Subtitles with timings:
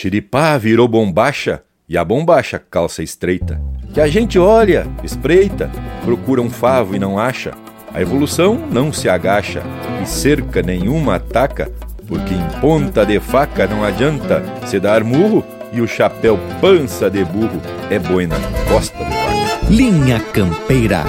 [0.00, 3.60] Xiripá virou bombacha e a bombacha calça estreita.
[3.92, 5.70] Que a gente olha, espreita,
[6.02, 7.52] procura um favo e não acha.
[7.92, 9.62] A evolução não se agacha
[10.02, 11.70] e cerca nenhuma ataca,
[12.08, 17.22] porque em ponta de faca não adianta se dar murro e o chapéu pança de
[17.22, 17.60] burro
[17.90, 18.36] é boina
[18.72, 19.66] costa de vaca.
[19.68, 21.04] Linha Campeira.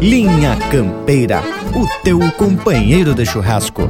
[0.00, 1.42] Linha Campeira,
[1.74, 3.82] o teu companheiro de churrasco.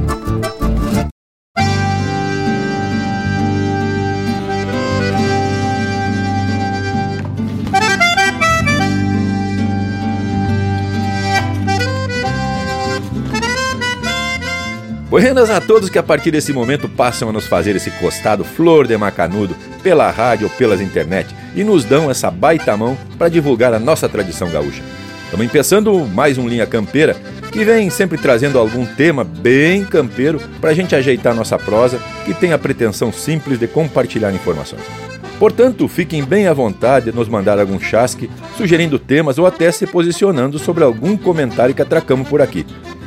[15.11, 18.87] Buenas a todos que a partir desse momento passam a nos fazer esse costado flor
[18.87, 23.75] de macanudo pela rádio ou pelas internet e nos dão essa baita mão para divulgar
[23.75, 24.81] a nossa tradição gaúcha.
[25.29, 27.15] Estamos empeçando mais um Linha Campeira
[27.51, 32.33] que vem sempre trazendo algum tema bem campeiro para a gente ajeitar nossa prosa que
[32.33, 34.81] tem a pretensão simples de compartilhar informações.
[35.37, 38.27] Portanto, fiquem bem à vontade de nos mandar algum chasque,
[38.57, 42.65] sugerindo temas ou até se posicionando sobre algum comentário que atracamos por aqui.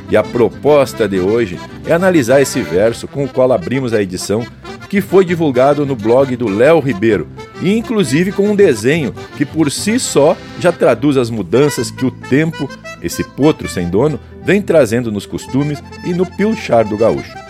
[0.09, 4.47] E a proposta de hoje é analisar esse verso com o qual abrimos a edição,
[4.89, 7.27] que foi divulgado no blog do Léo Ribeiro,
[7.71, 12.69] inclusive com um desenho que por si só já traduz as mudanças que o tempo,
[13.01, 17.43] esse potro sem dono, vem trazendo nos costumes e no pilchar do gaúcho.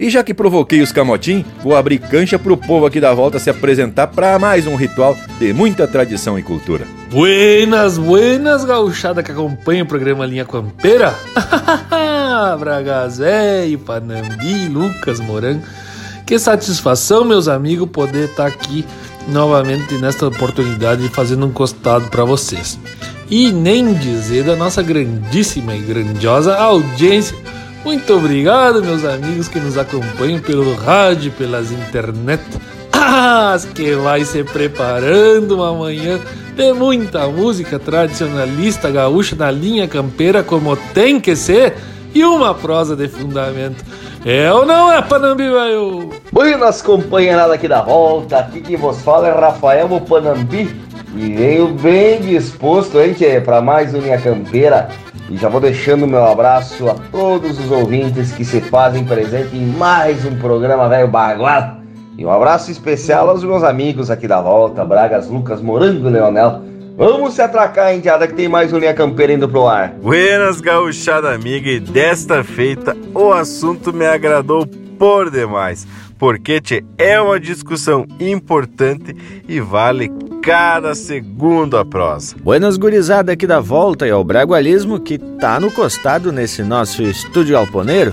[0.00, 3.50] E já que provoquei os camotim, vou abrir cancha pro povo aqui da volta se
[3.50, 6.86] apresentar para mais um ritual de muita tradição e cultura.
[7.10, 11.14] Buenas, buenas, gauchada que acompanha o programa Linha Campeira.
[12.58, 15.60] Bragazé, Panambi, Lucas Moran.
[16.24, 18.86] Que satisfação, meus amigos, poder estar aqui
[19.30, 22.78] novamente nesta oportunidade fazendo um costado para vocês.
[23.30, 27.36] E nem dizer da nossa grandíssima e grandiosa audiência
[27.84, 32.42] muito obrigado, meus amigos que nos acompanham pelo rádio, pelas internet.
[33.02, 36.20] Ah, que vai se preparando uma manhã
[36.54, 41.76] de muita música tradicionalista gaúcha na linha campeira, como tem que ser,
[42.14, 43.82] e uma prosa de fundamento.
[44.24, 46.10] É ou não é, Panambi, velho?
[46.30, 48.38] Buenas, companheirada aqui da volta.
[48.38, 50.74] Aqui quem vos fala é Rafael Panambi.
[51.16, 53.14] E venho bem disposto, hein,
[53.44, 54.88] para mais uma linha campeira
[55.30, 59.64] e já vou deixando meu abraço a todos os ouvintes que se fazem presente em
[59.64, 61.76] mais um programa Velho Bagual.
[62.18, 66.62] E um abraço especial aos meus amigos aqui da volta, Bragas, Lucas, Morango e Leonel.
[67.00, 69.88] Vamos se atracar, indiada, que tem mais um Linha Campeira indo pro ar.
[70.02, 74.66] Buenas, gauchada amiga, e desta feita o assunto me agradou
[74.98, 75.86] por demais
[76.18, 79.16] porque tchê, é uma discussão importante
[79.48, 80.12] e vale
[80.42, 82.36] cada segundo a prosa.
[82.42, 87.56] Buenas gurizada aqui da volta e ao bragualismo que tá no costado nesse nosso estúdio
[87.56, 88.12] alponeiro.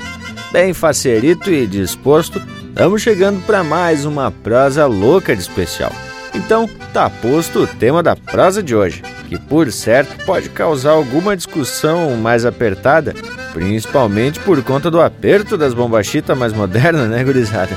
[0.54, 5.92] Bem facerito e disposto, estamos chegando para mais uma prosa louca de especial.
[6.38, 11.36] Então, tá posto o tema da prosa de hoje, que por certo pode causar alguma
[11.36, 13.14] discussão mais apertada,
[13.54, 17.76] principalmente por conta do aperto das bombachitas mais modernas, né, gurizada?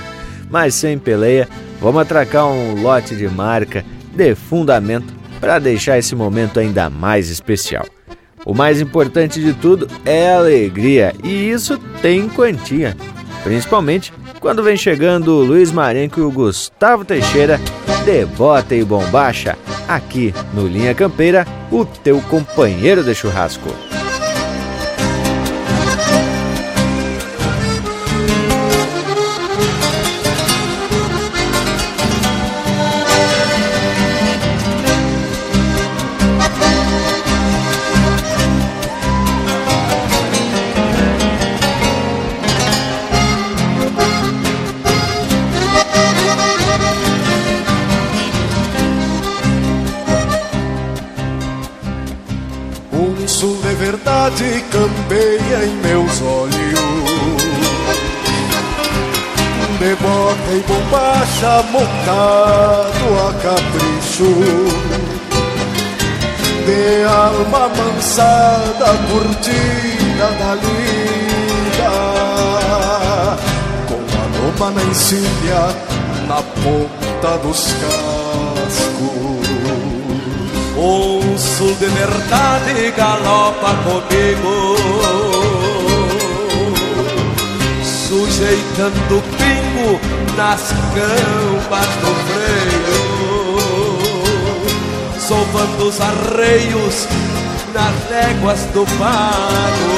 [0.50, 1.48] mas sem peleia,
[1.80, 3.84] vamos atracar um lote de marca
[4.14, 7.86] de fundamento para deixar esse momento ainda mais especial.
[8.44, 12.96] O mais importante de tudo é a alegria, e isso tem quantia,
[13.44, 17.60] principalmente quando vem chegando o Luiz Marenco e o Gustavo Teixeira
[18.04, 19.56] de Bota e Bombacha,
[19.86, 23.89] aqui no Linha Campeira, o teu companheiro de churrasco.
[54.70, 56.60] Campeia em meus olhos.
[59.78, 64.32] De bota e bombacha mocado a capricho.
[66.66, 71.92] De alma mansada curtida na lida.
[73.88, 75.62] Com a loma na encilha
[76.28, 78.29] na ponta dos cascos.
[80.82, 84.76] Um sul de verdade galopa comigo.
[87.84, 90.00] Sujeitando o pingo
[90.38, 93.02] nas campas do freio.
[95.20, 97.06] Sovando os arreios
[97.74, 99.92] nas léguas do pago,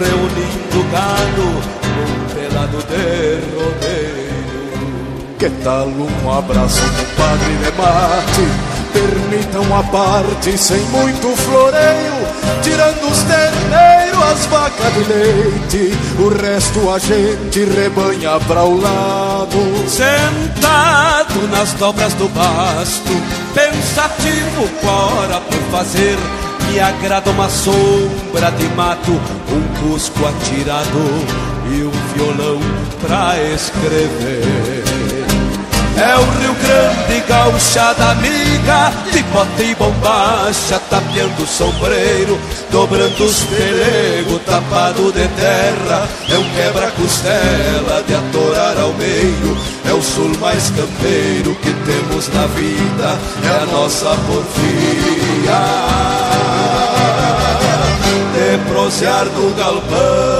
[0.00, 1.48] reunindo gado
[1.94, 3.04] num pelado de
[3.54, 3.97] rodeio.
[5.38, 8.68] Que tal um abraço, compadre de mate?
[8.92, 12.14] Permitam a parte sem muito floreio,
[12.60, 19.88] tirando os terneiros, as vacas de leite, o resto a gente rebanha para o lado.
[19.88, 23.12] Sentado nas dobras do basto,
[23.54, 26.18] pensativo com a hora por fazer,
[26.66, 31.38] me agrada uma sombra de mato, um cusco atirado
[31.70, 32.58] e um violão
[33.00, 34.87] pra escrever.
[36.00, 42.38] É o Rio Grande, gauchada amiga, de bota e bombacha, tapeando o sombreiro,
[42.70, 46.08] dobrando os pelegos, tapado de terra.
[46.30, 52.46] É um quebra-costela de atorar ao meio, é o sul mais campeiro que temos na
[52.46, 55.58] vida, é a nossa porfia.
[58.34, 60.37] De prosear no galpão.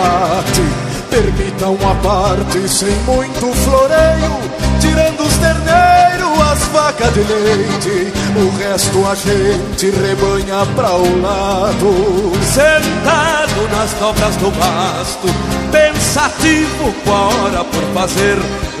[0.00, 0.90] Mate?
[1.10, 4.38] Permitam a parte sem muito floreio,
[4.80, 12.32] tirando os terneiros, as vacas de leite, o resto a gente rebanha pra o lado.
[12.44, 15.26] Sentado nas dobras do basto,
[15.72, 18.38] pensativo com a hora por fazer,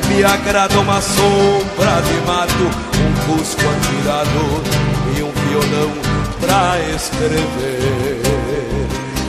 [0.08, 4.62] me agrada uma sombra de mato, um cusco atirado
[5.16, 5.92] e um violão
[6.40, 8.20] pra escrever.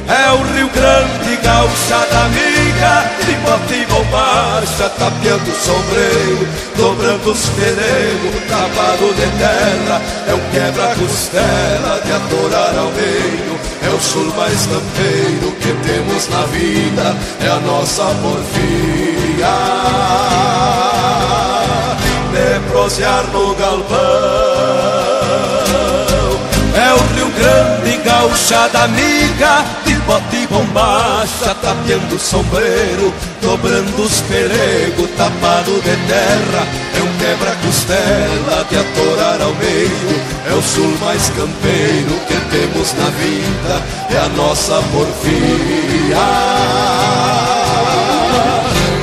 [0.07, 2.93] É o Rio Grande, gauchada amiga,
[3.25, 10.01] de bota e bombacha, tapeando o sombreiro, dobrando os pelegos, tapado de terra.
[10.27, 16.45] É um quebra-costela de atorar ao meio, é o sul mais campeiro que temos na
[16.45, 19.51] vida, é a nossa porfia.
[22.31, 24.61] De prosear no galpão.
[26.73, 29.65] É o Rio Grande, gauchada amiga,
[30.05, 36.67] bote e bombacha, tapeando o sombreiro, dobrando os pelegos, tapado de terra.
[36.95, 43.09] É um quebra-costela de atorar ao meio, é o sul mais campeiro que temos na
[43.11, 46.21] vida, é a nossa porfia.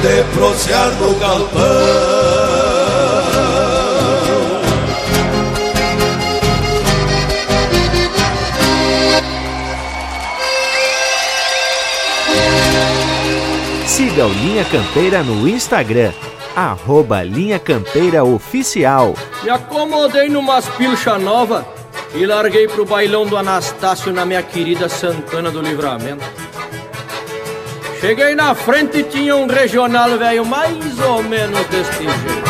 [0.02, 2.17] De prosear no galpão.
[13.98, 16.12] Siga o Linha Campeira no Instagram,
[16.54, 19.16] arroba Linha Campeira Oficial.
[19.42, 21.66] Me acomodei numas pilcha nova
[22.14, 26.24] e larguei pro bailão do Anastácio na minha querida Santana do Livramento.
[28.00, 32.48] Cheguei na frente e tinha um regional velho mais ou menos deste jeito.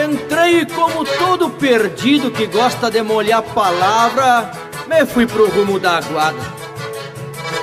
[0.00, 6.38] Entrei como todo perdido que gosta de molhar palavra, me fui pro rumo da aguada.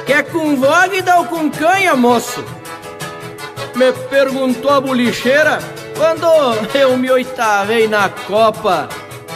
[0.05, 2.43] Quer com vogue ou com canha, moço?
[3.75, 5.59] Me perguntou a bolicheira
[5.95, 6.25] quando
[6.73, 8.89] eu me oitavei na copa,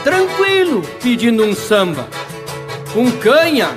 [0.04, 2.08] tranquilo, pedindo um samba.
[2.94, 3.70] Com canha,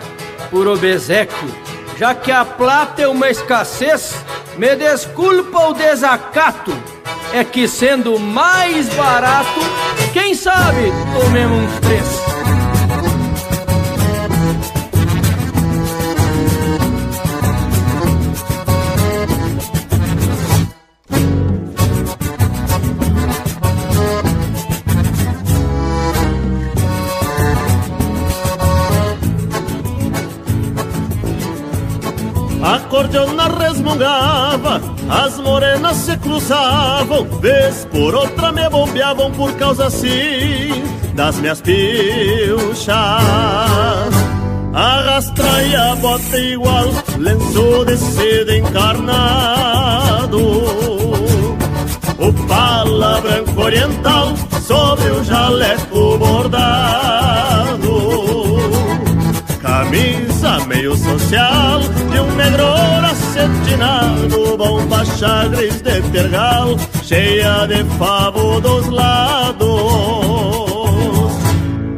[0.50, 1.54] por obesequio,
[1.98, 4.14] já que a plata é uma escassez,
[4.56, 6.72] me desculpa o desacato.
[7.32, 9.60] É que sendo mais barato,
[10.12, 12.35] quem sabe tomemos uns três.
[33.16, 41.38] Acordeona resmungava, as morenas se cruzavam, vez por outra me bombeavam por causa assim das
[41.38, 42.94] minhas pilchas.
[44.75, 50.38] Arrastra e a bota igual, lenço de seda encarnado.
[52.18, 57.46] O pala branco oriental sobre o jaleco bordado.
[59.96, 62.66] Camisa meio social de um negro
[63.10, 69.66] acetinado, bomba chagres de tergal, cheia de favo dos lados.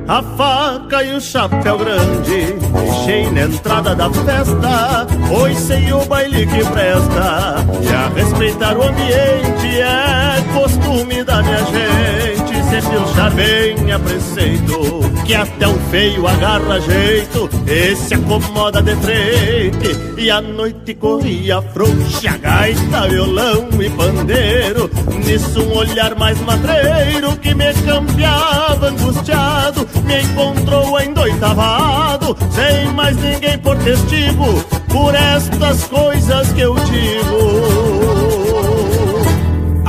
[0.06, 6.46] A faca e o chapéu grande Deixei na entrada da festa Pois sei o baile
[6.46, 12.37] que presta E a respeitar o ambiente É costume da minha gente
[12.70, 18.94] Se pilchar bem a preceito Que até o feio agarra jeito E se acomoda de
[18.96, 24.90] frente E a noite corria frouxa Gaita, violão e pandeiro
[25.24, 33.58] Nisso um olhar mais madreiro Que me cambiava angustiado me encontrou endoitavado, sem mais ninguém
[33.58, 38.17] por testigo, por estas coisas que eu digo.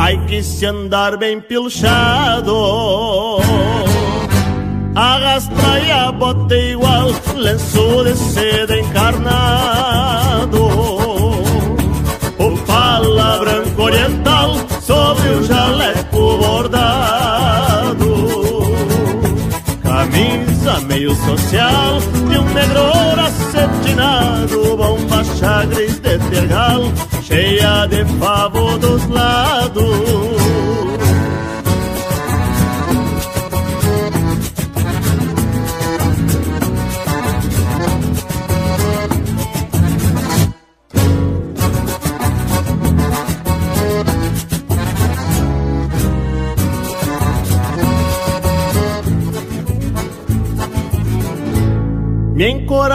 [0.10, 3.38] Ai que se andar bem pilchado,
[4.96, 10.66] arrastra e a bota igual, lenço de seda encarnado.
[12.40, 18.10] O pala branco oriental sobre o jaleco bordado.
[19.84, 22.82] Camisa meio social de um negro
[23.28, 26.82] acetinado, bomba chagres de tergal,
[27.30, 30.39] cheia de favo dos lados.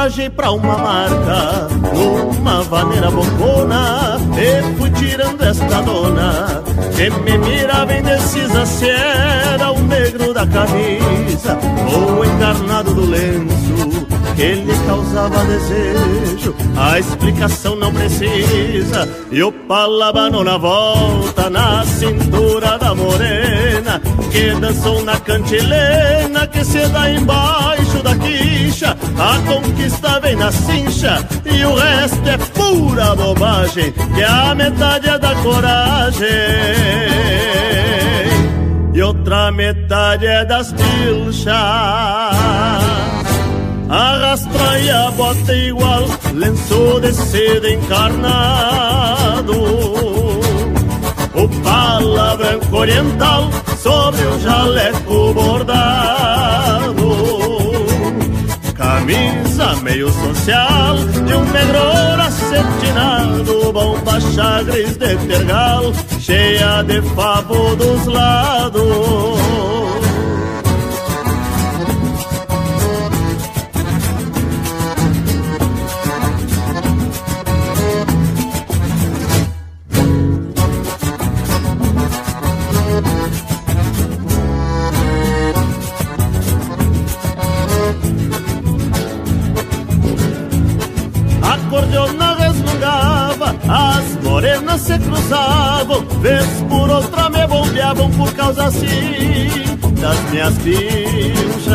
[0.05, 6.63] Encorajei pra uma marca, numa vaneira bocona, e fui tirando esta dona,
[6.95, 11.59] que me mirava indecisa se era o negro da camisa
[11.91, 16.55] ou o encarnado do lenço que lhe causava desejo.
[16.77, 24.01] A explicação não precisa, e o palabano na volta, na cintura da morena,
[24.31, 28.97] que dançou na cantilena, que se dá embaixo da quicha.
[29.19, 35.19] A conquista vem na cincha, e o resto é pura bobagem, que a metade é
[35.19, 36.29] da coragem.
[38.93, 41.55] E outra metade é das pilchas
[43.95, 49.53] Arrastra e a bota igual, lenço de seda encarnado.
[51.33, 53.49] O pala branco oriental
[53.79, 56.95] sobre o jaleco bordado.
[58.75, 61.79] Camisa meio social de um negro
[62.21, 69.54] acetinado, bomba chagres de tergal, cheia de favo dos lados.
[94.35, 99.49] Morenas se cruzavam, vez por outra me bombeavam por causa assim
[100.01, 101.75] das minhas pilchas.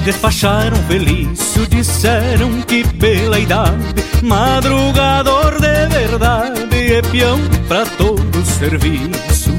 [0.00, 3.84] Me despacharam felício, disseram que pela idade
[4.22, 7.38] Madrugador de verdade é peão
[7.68, 9.50] pra todo serviço.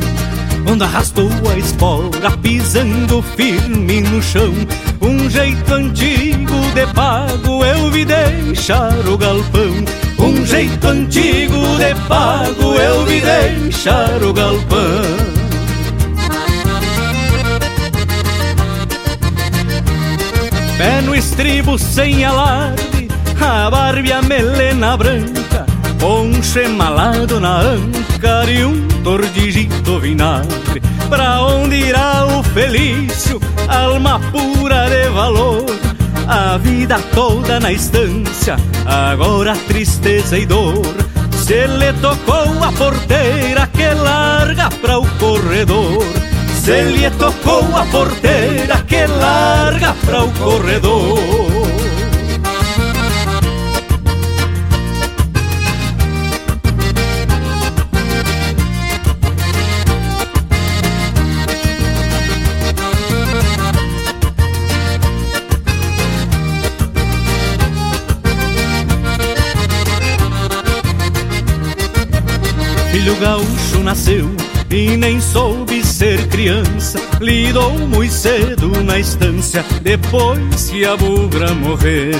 [0.67, 4.51] Onde arrastou a espora pisando firme no chão.
[4.99, 9.85] Um jeito antigo de pago eu vi deixar o galpão.
[10.17, 15.30] Um jeito antigo de pago eu vi deixar o galpão
[20.81, 23.07] Pé no estribo sem alarde,
[23.39, 25.63] a barba e a melena branca,
[25.99, 30.81] ponche malado na anca e um tordijito vinagre.
[31.07, 35.65] Pra onde irá o felício, alma pura de valor?
[36.27, 40.81] A vida toda na estância, agora tristeza e dor.
[41.45, 46.20] Se lhe tocou a porteira que larga pra o corredor
[46.63, 51.17] se lhe tocou a porteira que larga para o corredor.
[72.91, 74.29] Filho gaúcho nasceu
[74.69, 76.99] e nem soube ser criança.
[77.19, 82.17] Lidou muito cedo na estância, depois que a bugra morreu.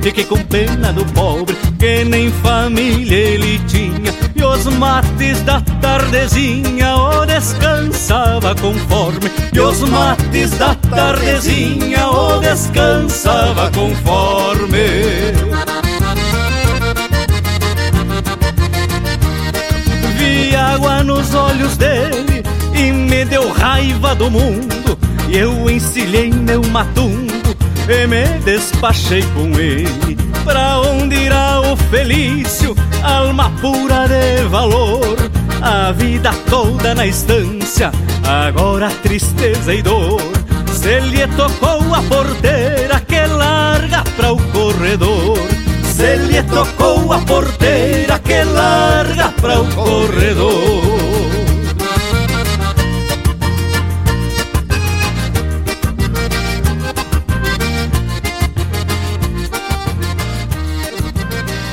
[0.00, 4.14] Fiquei com pena do pobre, que nem família ele tinha.
[4.32, 9.28] E os mates da tardezinha o descansava conforme.
[9.52, 14.86] E os mates da tardezinha o descansava conforme.
[20.16, 22.27] Vi água nos olhos dele
[23.24, 24.98] deu raiva do mundo.
[25.28, 27.56] E eu encilhei meu matumbo
[27.88, 30.16] e me despachei com ele.
[30.44, 35.16] Pra onde irá o Felício, alma pura de valor?
[35.60, 37.90] A vida toda na estância,
[38.24, 40.20] agora tristeza e dor.
[40.72, 45.38] Se lhe tocou a porteira que larga pra o corredor.
[45.82, 50.97] Se lhe tocou a porteira que larga pra o corredor.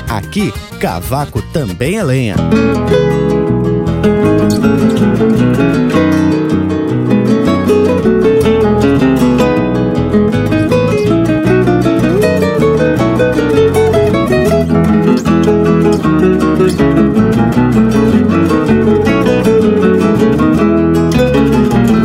[0.09, 2.35] Aqui, cavaco também é lenha.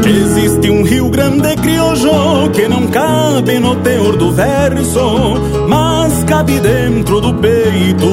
[0.07, 5.60] Existe um Rio Grande criojo que não cabe no teor do verso,
[6.31, 8.09] cabe dentro do peito.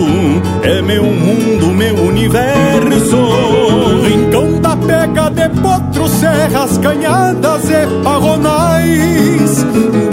[0.63, 3.15] É meu mundo, meu universo.
[4.03, 10.06] Rincão da pega de potros, serras, canhadas e parronais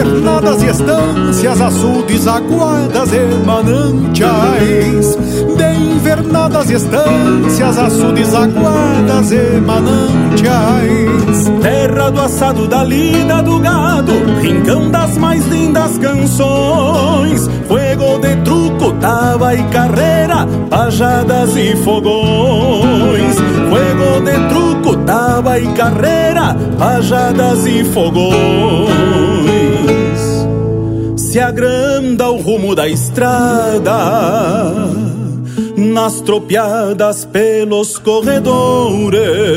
[0.00, 3.18] Invernadas e estâncias, açudes, aguadas e
[5.58, 9.60] De invernadas e estâncias, açudes, aguadas e
[11.60, 17.46] Terra do assado, da lida, do gado, rincão das mais lindas canções.
[17.68, 23.36] Fuego de truco, tava e carreira, pajadas e fogões.
[23.68, 29.29] Fuego de truco, tava e carreira, pajadas e fogões.
[31.30, 33.94] Se agranda o rumo da estrada
[35.76, 39.48] nas tropiadas pelos corredores,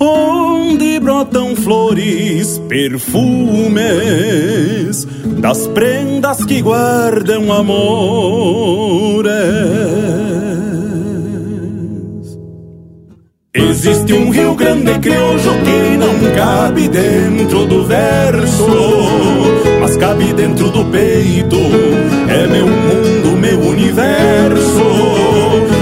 [0.00, 3.76] onde brotam flores, perfumes
[5.40, 9.28] das prendas que guardam amores.
[13.54, 18.66] Existe um Rio Grande criojo que não cabe dentro do verso,
[20.08, 21.56] cabe dentro do peito.
[22.28, 24.84] É meu mundo, meu universo,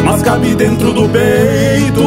[0.04, 2.02] mas cabe dentro do peito.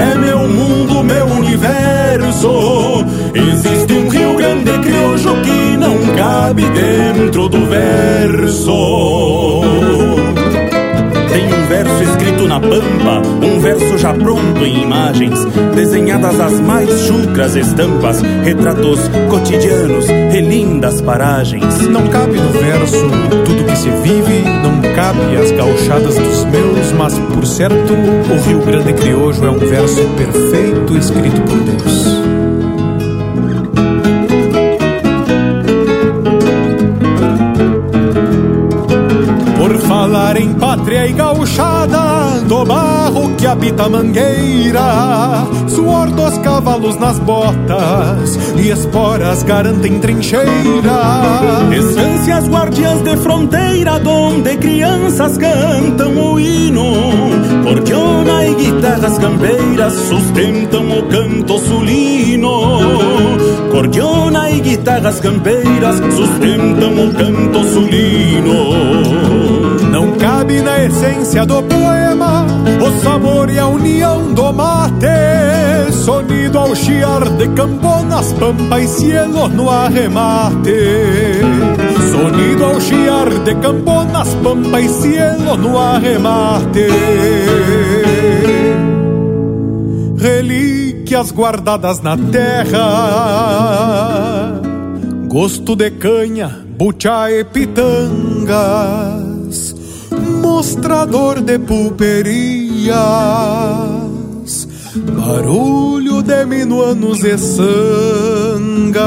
[0.00, 3.04] É meu mundo, meu universo.
[3.34, 9.05] Existe um Rio Grande criojo que não cabe dentro do verso.
[12.76, 21.00] Pampa, um verso já pronto em imagens, desenhadas as mais chucras estampas, retratos cotidianos, relindas
[21.00, 21.80] paragens.
[21.88, 23.08] Não cabe no verso
[23.44, 28.60] tudo que se vive, não cabe as gauchadas dos meus, mas por certo, o Rio
[28.60, 32.35] Grande Criojo é um verso perfeito escrito por Deus.
[42.56, 50.46] Do barro que habita a mangueira, suor dos cavalos nas botas e esporas garantem trincheira.
[51.76, 56.94] Estâncias guardiãs de fronteira, donde crianças cantam o hino.
[57.62, 62.80] Cordiona e guitarras campeiras sustentam o canto sulino.
[63.70, 68.56] Cordiona e guitarras campeiras sustentam o canto sulino.
[69.90, 71.95] Não cabe na essência do poema
[72.80, 75.06] o sabor e a união do mate.
[76.04, 81.40] Sonido ao chiar de camponas, pampa e cielo no arremate.
[82.12, 86.86] Sonido ao chiar de camponas, pampa e cielo no arremate.
[90.18, 92.82] Relíquias guardadas na terra,
[95.28, 99.06] gosto de canha, bucha e pitangas
[100.56, 101.58] mostrador de
[102.86, 104.68] pulperias,
[105.12, 109.06] barulho de minuanos e sangas.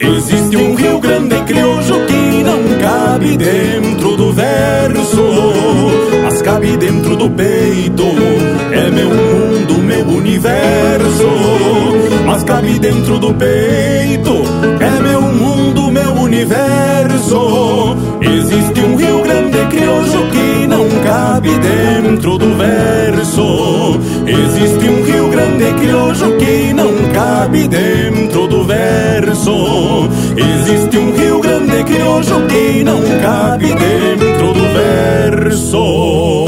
[0.00, 5.24] Existe um Rio Grande crioulo que não cabe dentro do verso,
[6.22, 8.04] mas cabe dentro do peito.
[8.72, 11.28] É meu mundo, meu universo,
[12.24, 14.37] mas cabe dentro do peito.
[18.36, 23.98] Existe um Rio Grande crioulo que não cabe dentro do verso.
[24.26, 30.08] Existe um Rio Grande crioulo que não cabe dentro do verso.
[30.36, 36.47] Existe um Rio Grande crioulo que não cabe dentro do verso.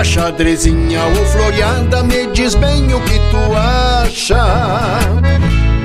[0.00, 4.98] Mirada, xadrezinha ou floreada, me diz bem o que tu acha.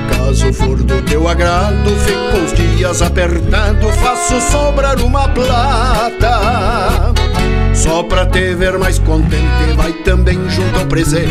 [0.10, 7.14] Caso for do teu agrado, fico uns dias apertado, faço sobrar uma plata.
[7.74, 11.30] Só pra te ver mais contente, vai também junto ao presente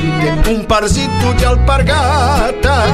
[0.48, 2.84] um parzito de alpargata.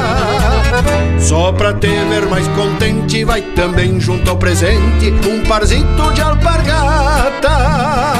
[1.19, 8.20] Só pra te ver mais contente, vai também junto ao presente um parzito de alpargata.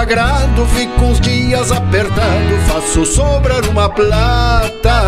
[0.00, 5.02] Agrado, fico uns dias apertado, faço sobrar uma plata.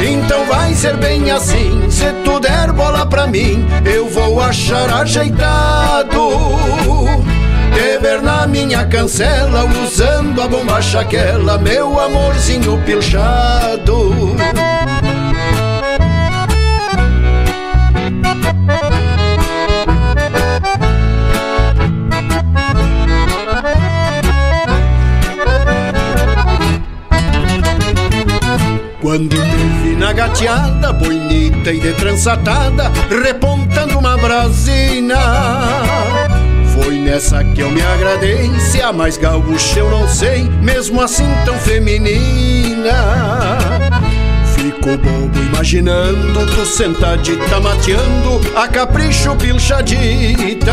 [0.00, 6.30] Então vai ser bem assim, se tu der bola pra mim, eu vou achar ajeitado.
[7.74, 14.36] Te ver na minha cancela, usando a bombacha aquela, meu amorzinho pilchado.
[29.10, 29.34] Quando
[29.82, 35.16] vi na gateada, bonita e de trançatada, repontando uma brasina.
[36.72, 41.26] Foi nessa que eu me agradei, se a mais gaúcha eu não sei, mesmo assim
[41.44, 43.58] tão feminina.
[44.54, 50.72] Fico bobo imaginando tu sentadita mateando, a capricho pilchadita.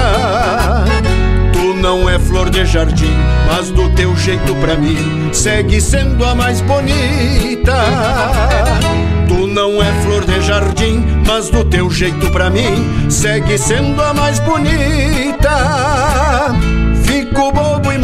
[1.81, 3.13] Não é flor de jardim,
[3.47, 7.75] mas do teu jeito pra mim segue sendo a mais bonita.
[9.27, 14.13] Tu não é flor de jardim, mas do teu jeito pra mim segue sendo a
[14.13, 15.47] mais bonita.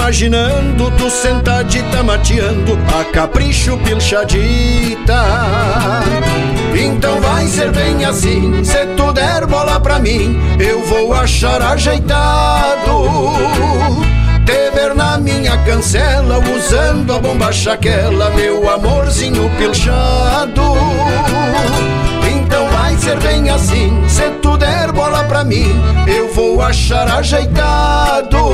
[0.04, 5.24] Imaginando tu sentadita mateando a capricho pilchadita.
[6.76, 13.06] Então vai ser bem assim, se tu der bola pra mim, eu vou achar ajeitado.
[14.46, 20.74] Te ver na minha cancela, usando a bombacha aquela, meu amorzinho pilchado.
[22.30, 28.52] Então vai ser bem assim, se tu der bola pra mim, eu vou achar ajeitado.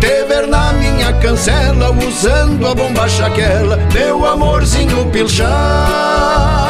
[0.00, 6.69] Te ver na minha cancela, usando a bombacha aquela, meu amorzinho pilchado.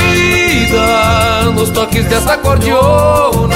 [1.53, 3.55] nos toques dessa cordiona.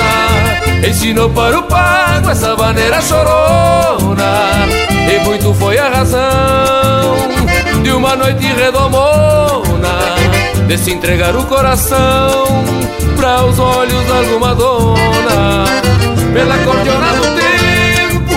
[0.87, 4.65] Ensinou para o pago essa maneira chorona.
[5.11, 7.15] E muito foi a razão
[7.83, 9.99] De uma noite redomona
[10.67, 12.63] De se entregar o coração
[13.15, 15.65] Para os olhos de alguma dona.
[16.33, 18.35] Pela cordiona do tempo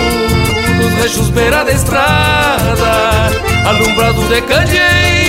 [0.77, 3.31] Nos rechos beira da estrada
[3.65, 5.28] Alumbrados de candeeiro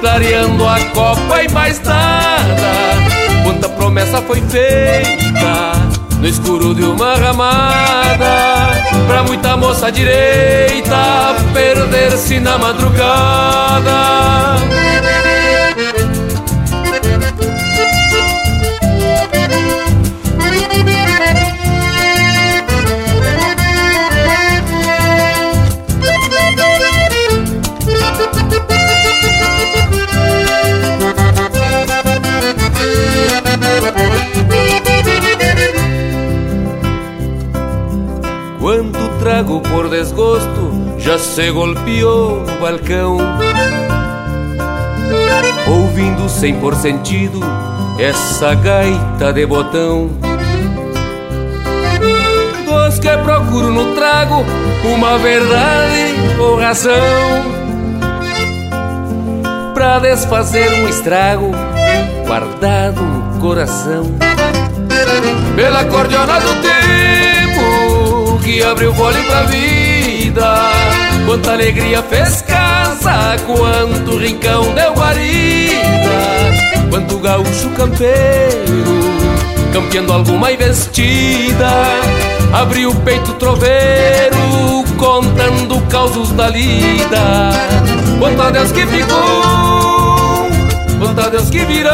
[0.00, 2.56] Clareando a copa e mais nada
[3.44, 12.56] Quanta promessa foi feita no escuro de uma ramada, pra muita moça direita perder-se na
[12.56, 13.90] madrugada.
[41.12, 43.18] Já se golpeou o balcão.
[45.68, 47.38] Ouvindo sem por sentido
[47.98, 50.08] essa gaita de botão.
[52.64, 54.42] Dos que procuro no trago
[54.84, 56.94] uma verdade ou razão.
[59.74, 61.50] Pra desfazer um estrago
[62.26, 64.04] guardado no coração.
[65.56, 70.91] Pela cordiona do tempo que abriu fole pra vida.
[71.32, 75.80] Quanta alegria fez casa, quanto rincão deu guarida,
[76.90, 78.84] quanto gaúcho campeiro,
[79.72, 81.70] campeando alguma investida.
[82.52, 87.50] Abriu o peito troveiro, contando causos da lida.
[88.18, 90.50] Quanto a Deus que ficou,
[90.98, 91.92] quanto a Deus que virou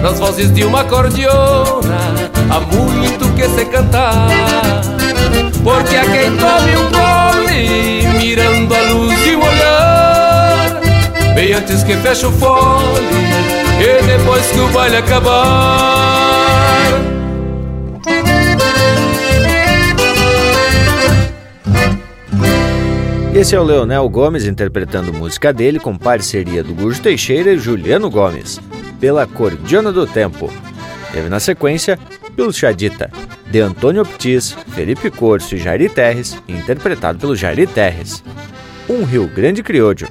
[0.00, 1.98] nas vozes de uma cordiona
[2.48, 4.80] há muito que se cantar.
[5.62, 6.90] Porque a quem tome um
[8.18, 10.80] mirando a luz de um olhar,
[11.34, 13.00] bem antes que feche o fole
[13.80, 16.32] e depois que o baile acabar.
[23.34, 28.10] Esse é o Leonel Gomes interpretando música dele com parceria do Gujo Teixeira e Juliano
[28.10, 28.60] Gomes
[29.00, 30.52] pela Cordiona do Tempo.
[31.12, 31.98] Teve na sequência
[32.36, 33.10] Pilchadita,
[33.52, 38.24] de Antônio Ptis, Felipe Corso e Jairi Terres, interpretado pelo Jairi Terres.
[38.88, 40.08] Um Rio Grande Criollo,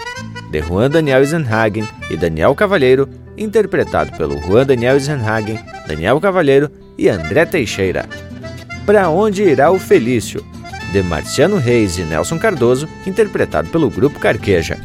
[0.52, 7.10] de Juan Daniel Eisenhagen e Daniel Cavalheiro, interpretado pelo Juan Daniel Eisenhagen, Daniel Cavalheiro e
[7.10, 8.08] André Teixeira.
[8.86, 10.46] Pra Onde Irá o Felício,
[10.92, 14.78] de Marciano Reis e Nelson Cardoso, interpretado pelo Grupo Carqueja.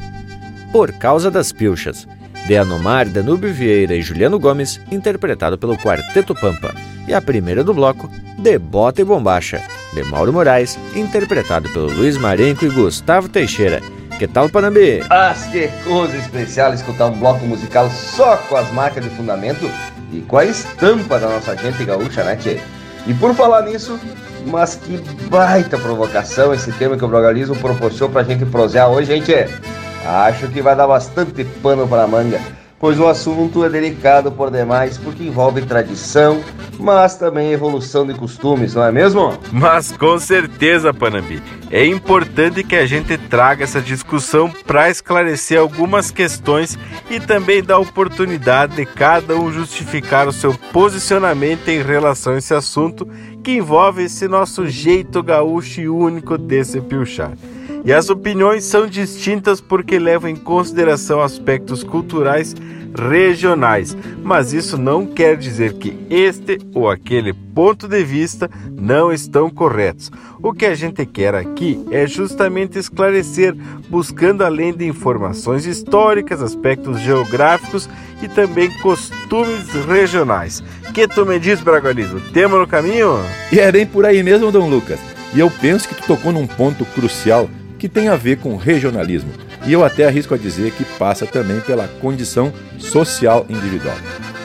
[0.73, 2.09] Por Causa das Pilchas,
[2.47, 6.73] de Anomar, Danúbio Vieira e Juliano Gomes, interpretado pelo Quarteto Pampa.
[7.09, 9.61] E a primeira do bloco, De Bota e Bombacha,
[9.93, 13.81] de Mauro Moraes, interpretado pelo Luiz Marenco e Gustavo Teixeira.
[14.19, 15.03] Que tal, Panambi?
[15.11, 19.71] Ah, que coisa especial escutar um bloco musical só com as marcas de fundamento
[20.13, 22.59] e com a estampa da nossa gente gaúcha, né, tchê?
[23.07, 23.99] E por falar nisso,
[24.47, 24.97] mas que
[25.29, 29.33] baita provocação esse tema que o Brogalismo proporcionou pra gente prosear hoje, gente.
[30.07, 32.41] Acho que vai dar bastante pano para manga,
[32.79, 36.41] pois o assunto é delicado por demais porque envolve tradição,
[36.79, 39.37] mas também evolução de costumes, não é mesmo?
[39.51, 46.13] Mas com certeza, Panambi, é importante que a gente traga essa discussão para esclarecer algumas
[46.13, 46.79] questões
[47.11, 52.55] e também dar oportunidade de cada um justificar o seu posicionamento em relação a esse
[52.55, 53.09] assunto
[53.43, 57.33] que envolve esse nosso jeito gaúcho e único de se pilchar.
[57.87, 62.53] E as opiniões são distintas porque levam em consideração aspectos culturais
[62.93, 69.49] regionais, mas isso não quer dizer que este ou aquele ponto de vista não estão
[69.49, 70.11] corretos.
[70.43, 73.55] O que a gente quer aqui é justamente esclarecer,
[73.89, 77.89] buscando além de informações históricas, aspectos geográficos
[78.21, 80.61] e também costumes regionais.
[80.93, 82.21] Que tu me diz, Bragualismo?
[82.33, 83.21] Temos no caminho?
[83.53, 84.99] E é bem por aí mesmo, Dom Lucas.
[85.33, 89.31] E eu penso que tu tocou num ponto crucial que tem a ver com regionalismo.
[89.67, 93.97] E eu até arrisco a dizer que passa também pela condição social individual.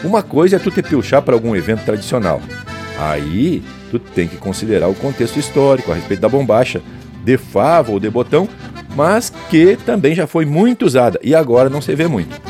[0.03, 2.41] Uma coisa é tu te pilchar para algum evento tradicional.
[2.97, 6.81] Aí tu tem que considerar o contexto histórico a respeito da bombacha,
[7.23, 8.47] de fava ou de botão,
[8.95, 12.41] mas que também já foi muito usada e agora não se vê muito.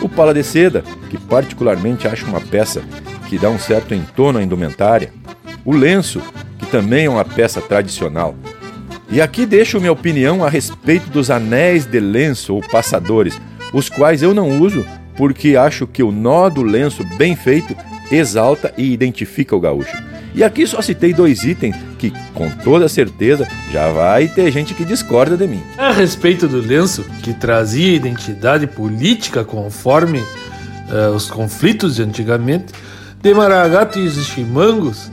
[0.00, 2.82] O pala de seda, que particularmente acho uma peça
[3.28, 5.12] que dá um certo entono à indumentária.
[5.64, 6.20] O lenço,
[6.58, 8.34] que também é uma peça tradicional.
[9.08, 13.40] E aqui deixo minha opinião a respeito dos anéis de lenço ou passadores,
[13.72, 14.84] os quais eu não uso
[15.16, 17.74] porque acho que o nó do lenço bem feito
[18.10, 19.96] exalta e identifica o gaúcho.
[20.34, 24.84] E aqui só citei dois itens que, com toda certeza, já vai ter gente que
[24.84, 25.62] discorda de mim.
[25.78, 32.74] A respeito do lenço, que trazia identidade política conforme uh, os conflitos de antigamente,
[33.22, 35.10] de Maragato e os chimangos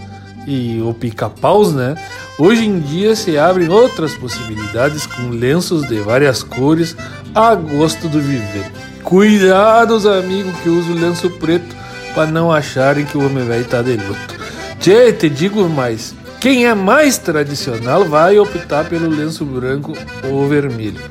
[0.47, 1.95] e o pica-paus, né?
[2.37, 6.95] Hoje em dia se abrem outras possibilidades com lenços de várias cores
[7.33, 8.71] a gosto do viver.
[9.03, 11.75] Cuidados, amigos, que usam lenço preto
[12.13, 14.35] para não acharem que o homem velho tá de luto.
[14.79, 16.15] Tchê, te digo mais.
[16.39, 19.93] Quem é mais tradicional vai optar pelo lenço branco
[20.29, 21.01] ou vermelho.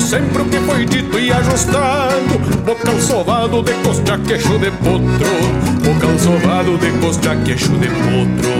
[0.00, 5.30] Sempre o que foi dito e ajustado Bocal sovado de costa queixo de potro.
[5.84, 8.50] Bocal sovado de costa queixo de potro.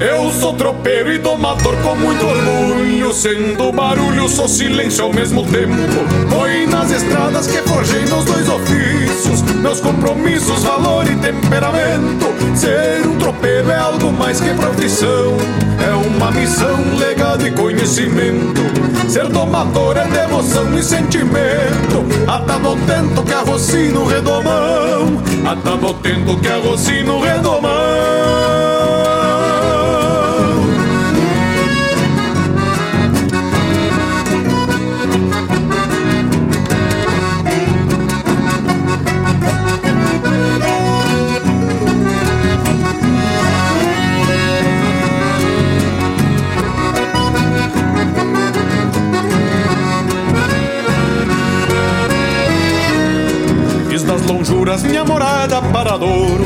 [0.00, 3.12] Eu sou tropeiro e domador com muito orgulho.
[3.12, 5.74] Sendo barulho, sou silêncio ao mesmo tempo.
[6.30, 9.42] Foi nas estradas que forjei meus dois ofícios.
[9.56, 12.26] Meus compromissos, valor e temperamento.
[12.54, 12.79] Ser
[14.30, 15.36] mais que profissão.
[15.84, 18.60] É uma missão, legado e conhecimento.
[19.08, 22.04] Ser domador é devoção e sentimento.
[22.28, 25.20] Atado ao tento que arroci no redomão.
[25.44, 28.79] Atado ao tento que arroci no redomão
[54.50, 56.44] lonjuras minha morada para Douro.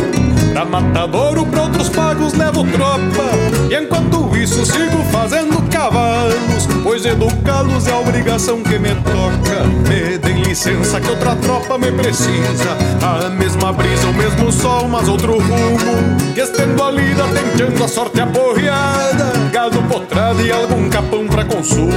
[0.52, 3.24] Da Matadouro pra outros pagos levo tropa.
[3.70, 9.64] E enquanto isso sigo fazendo cavalos Pois educá-los é a obrigação que me toca.
[9.88, 12.76] Me deem licença que outra tropa me precisa.
[13.02, 16.34] A mesma brisa, o mesmo sol, mas outro rumo.
[16.34, 19.32] Que estendo a lida tentando a sorte aporreada.
[19.50, 21.92] Gado potrada e algum capão pra consumo.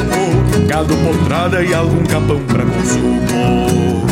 [0.68, 4.07] Gado potrada e algum capão pra consumo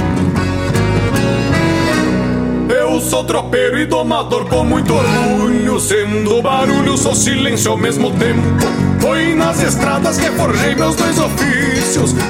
[3.05, 8.41] sou tropeiro e domador com muito orgulho Sendo barulho, sou silêncio ao mesmo tempo.
[8.99, 11.74] Foi nas estradas que forjei meus dois ofícios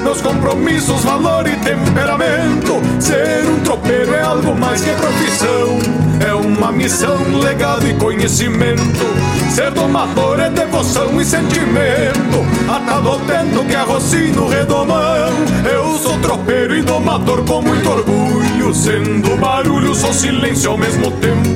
[0.02, 2.74] Meus compromissos, valor e temperamento.
[3.00, 5.78] Ser um tropeiro é algo mais que profissão
[6.20, 9.06] É uma missão, legado e conhecimento.
[9.50, 15.30] Ser domador é devoção e sentimento Atado ao tento que arroci no redomão.
[15.64, 21.55] Eu sou tropeiro e domador com muito orgulho Sendo barulho, sou silêncio ao mesmo tempo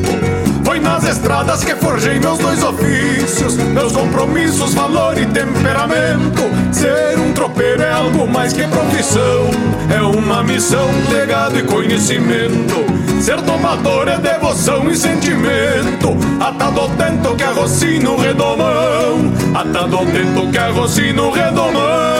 [0.80, 6.42] nas estradas que forjei meus dois ofícios, meus compromissos, valor e temperamento.
[6.72, 9.50] Ser um tropeiro é algo mais que profissão,
[9.94, 12.84] é uma missão, legado e conhecimento.
[13.20, 20.50] Ser domador é devoção e sentimento, atado ao tento que arroci no redomão, atado tento
[20.50, 22.19] que arroci redomão.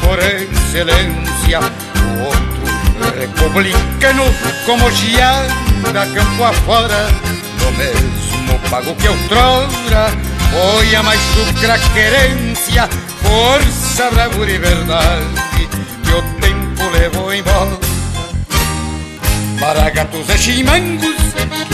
[0.00, 4.24] Por excelência, o outro republicano
[4.66, 7.08] como Giada campo afora,
[7.58, 10.12] do mesmo pago que outrora,
[10.50, 12.88] foi a mais sucra querência,
[13.22, 15.68] força, bravura e verdade,
[16.04, 17.78] que o tempo levou embora.
[19.58, 21.16] Para gatos e chimangos,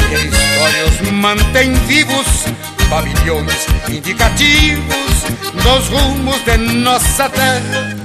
[0.08, 2.46] que a história os mantém vivos,
[2.88, 5.24] pavilhões indicativos
[5.62, 7.96] dos rumos de nossa terra.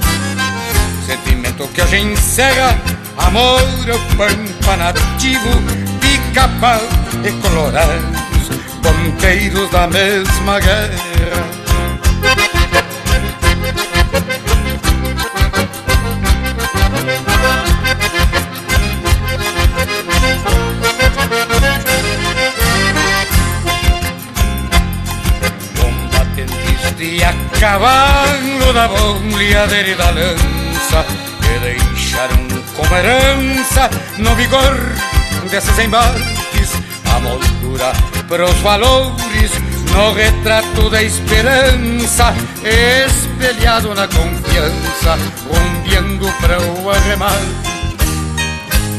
[1.06, 2.78] Sentimento que hoje encerra
[3.18, 3.62] amor
[3.92, 5.50] ao pampa nativo,
[6.00, 6.82] pica-pau
[7.24, 8.50] e colorados,
[8.82, 11.51] ponteiros da mesma guerra.
[27.62, 31.06] Cavalo da boleadeira e da lança
[31.44, 33.88] que deixaram como herança
[34.18, 34.76] no vigor
[35.52, 36.72] desses embarques
[37.16, 37.94] a moldura
[38.28, 39.52] para os valores
[39.94, 42.34] no retrato da esperança
[42.66, 47.46] espelhado na confiança rumbeando para o arremate.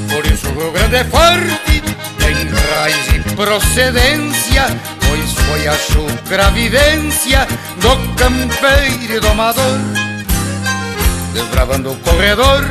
[0.09, 1.83] Por isso o Grande é forte
[2.17, 2.35] tem
[2.77, 4.67] raiz e procedência
[5.13, 7.47] pois foi a chucra vivência
[7.83, 9.79] do campeiro domador,
[11.35, 12.65] desbravando o corredor,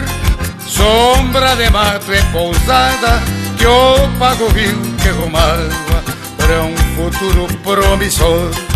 [0.66, 3.22] sombra de mato e pousada
[3.60, 6.04] que o pago viu que rumava
[6.36, 8.70] para um futuro promissor.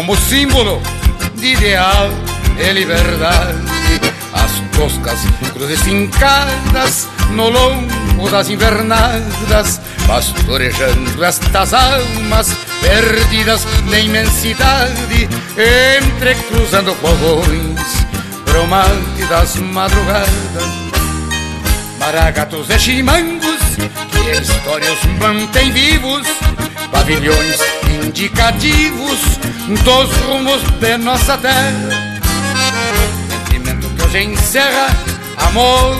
[0.00, 0.80] Como símbolo
[1.34, 2.08] de ideal
[2.58, 4.00] e liberdade.
[4.32, 5.20] As toscas
[5.52, 12.48] cruzes fincadas no longo das invernadas, pastorejando estas almas
[12.80, 15.28] perdidas na imensidade,
[15.98, 18.06] entrecruzando fogões,
[18.46, 20.30] bromante das madrugadas.
[21.98, 26.26] Maragatos e chimangos que a história os mantém vivos,
[26.90, 27.60] pavilhões
[28.02, 29.40] indicativos
[29.76, 31.72] dos rumos de nossa terra.
[33.28, 34.88] Sentimento que hoje encerra
[35.36, 35.96] amor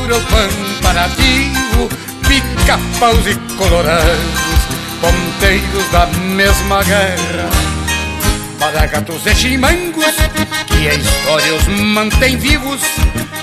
[0.93, 1.89] nativo,
[2.29, 4.61] pica-paus e colorados,
[5.01, 7.49] ponteiros da mesma guerra.
[8.59, 10.15] Maragatos e chimangos
[10.67, 12.81] que a história os mantém vivos,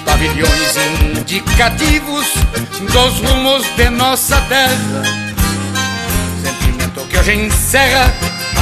[0.06, 0.76] pavilhões
[1.16, 2.28] indicativos
[2.92, 5.04] dos rumos de nossa terra.
[6.44, 8.14] Sentimento que hoje encerra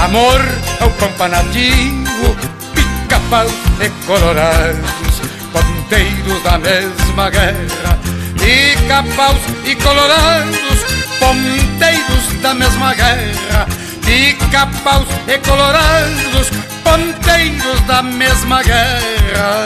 [0.04, 0.42] Amor
[0.82, 2.36] ao pampa nativo,
[2.74, 3.48] pica-pau
[3.82, 5.22] e colorados,
[5.52, 8.00] ponteiros da mesma guerra.
[8.38, 10.86] Pica-paus e colorados,
[11.20, 13.68] ponteiros da mesma guerra.
[14.06, 16.52] Pica-paus e colorados,
[16.84, 19.66] ponteiros da mesma guerra.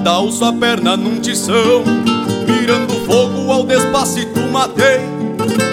[0.00, 1.84] Madrugada alço a perna num tição
[2.46, 5.00] Mirando fogo ao despacito matei.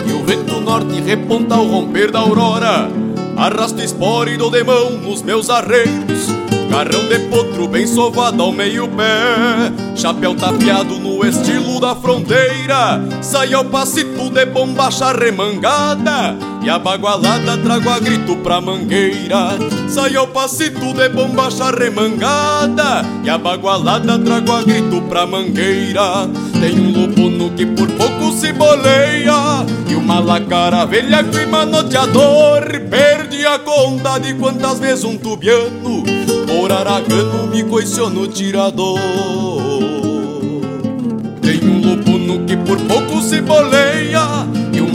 [0.08, 2.90] E o vento norte reponta ao romper da aurora
[3.36, 6.28] Arrasto espora e dou de mão nos meus arreios
[6.70, 13.02] Garrão de potro bem sovado ao meio pé Chapéu tapeado no estilo da fronteira.
[13.22, 16.38] Sai ao passito de bombacha remangada
[16.68, 19.58] E a bagualada trago a grito pra mangueira.
[19.88, 23.06] Sai ao passito de bombacha remangada.
[23.24, 26.28] E a bagualada trago a grito pra mangueira.
[26.60, 29.66] Tem um lupuno que por pouco se boleia.
[29.90, 36.04] E uma lacara velha que manoteador Perdi a conta de quantas vezes um tubiano
[36.46, 39.00] Por aragano me coiciou no tirador.
[41.42, 43.87] Tem um lupuno que por pouco se boleia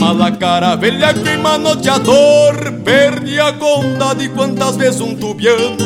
[0.03, 5.77] Uma lacara velha que manoteador Perdi a conta de quantas vezes um tubiano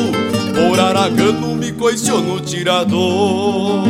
[0.56, 3.84] Por aragano me coiciou no tirador.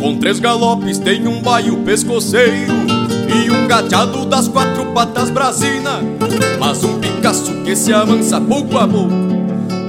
[0.00, 2.87] Com três galopes tem um baio pescoceiro
[3.28, 6.00] E um gateado das quatro patas brasina.
[6.58, 9.12] Mas um Picasso que se avança pouco a pouco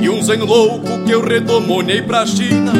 [0.01, 2.73] E um zen louco que eu redomonei pra China.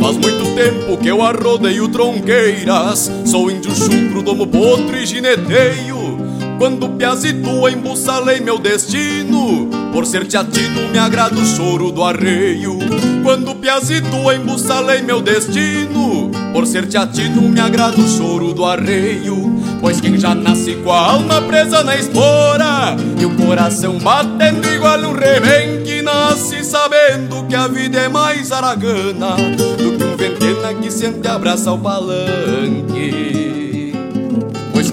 [0.00, 6.18] Faz muito tempo que eu arrodeio tronqueiras Sou índio chucro, domo potro e gineteio.
[6.58, 12.76] Quando piazito embussalei meu destino Por ser teatino me agrada o choro do arreio.
[13.22, 19.54] Quando piazito embussalei meu destino Por ser teatino me agrada o choro do arreio.
[19.80, 24.98] Pois quem já nasce com a alma presa na espora E o coração batendo igual
[24.98, 30.90] um rebenque Nasce sabendo que a vida é mais aragana Do que um ventena que
[30.90, 33.43] sente abraça o palanque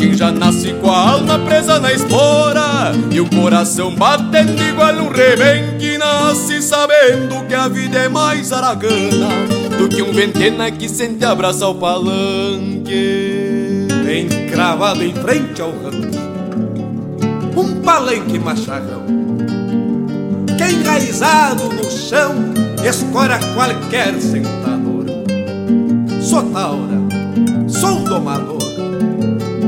[0.02, 5.10] quem já nasce com a alma presa na espora E o coração batendo igual um
[5.10, 9.30] rebenque Nasce sabendo que a vida é mais aragana
[9.78, 12.88] Do que um ventena que sente abraça o palanque
[14.04, 16.20] Bem cravado em frente ao rancho
[17.56, 19.06] Um palanque macharrão
[20.58, 22.36] Quem pulverizado no chão
[22.86, 25.06] escora qualquer sentador.
[26.22, 26.99] Sou taura,
[27.68, 28.61] sou domador,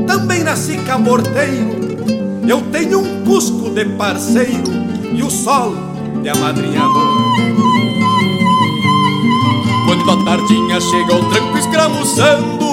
[0.06, 1.84] também nasci camorteiro.
[2.46, 4.72] Eu tenho um cusco de parceiro
[5.12, 5.74] e o sol
[6.22, 7.24] de amadrinhador.
[9.86, 12.64] Quando a tardinha chega o tranco escramuçando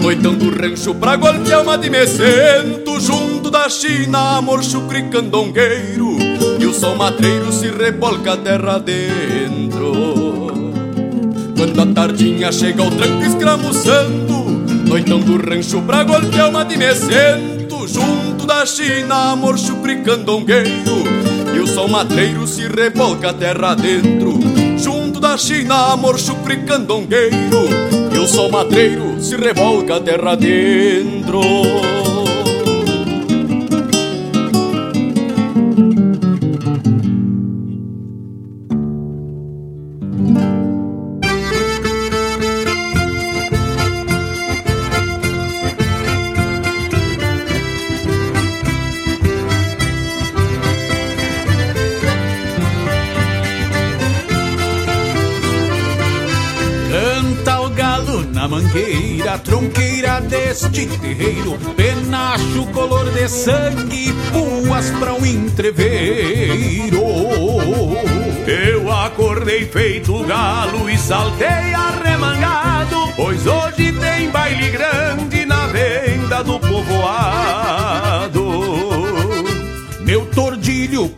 [0.00, 1.14] Noitando o rancho pra
[1.62, 6.16] uma de me sento Junto da China, amor chucre candongueiro
[6.58, 9.92] E o sol matreiro se rebolca a terra dentro
[11.56, 14.23] Quando a tardinha chega o tranco escramuçando
[14.86, 21.04] Noitando o rancho pra golpear uma de me sento Junto da China, amor chucre candongueiro
[21.54, 24.44] E o sol matreiro se rebolca a terra dentro
[25.24, 27.66] da China, amor chupre candongueiro
[28.14, 31.40] E o sol matreiro se revolca a terra dentro
[60.74, 67.00] deste terreiro, penacho color de sangue, puas pra um entreveiro.
[68.46, 71.73] Eu acordei feito galo e saltei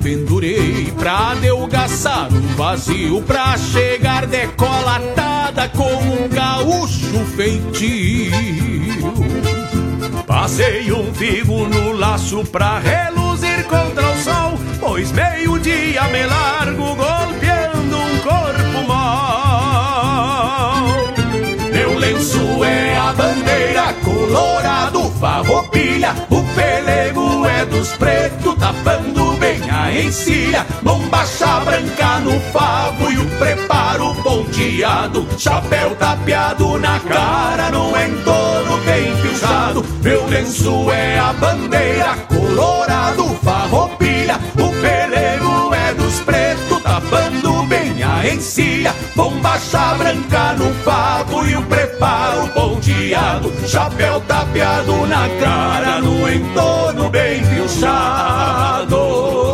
[0.06, 8.30] pendurei pra adelgaçar um vazio, pra chegar decolatada com um gaúcho feitio.
[10.24, 17.96] Passei um figo no laço pra reluzir contra o sol, pois meio-dia me largo golpeando
[17.96, 20.84] um corpo mal.
[21.72, 29.92] Meu lenço é a bandeira colorado, farroupilha, o pelego é dos pretos, tapando bem a
[29.92, 38.76] encilha, bombacha branca no favo e o preparo ponteado, chapéu tapeado na cara, no entorno
[38.84, 39.84] bem pilchado.
[40.02, 48.28] Meu lenço é a bandeira colorado, farroupilha, o pelego é dos pretos, tapando bem a
[48.28, 48.75] encilha,
[49.14, 57.42] bombacha branca no favo e o preparo ponteado, chapéu tapeado na cara, no entorno bem
[57.46, 59.45] pilchado.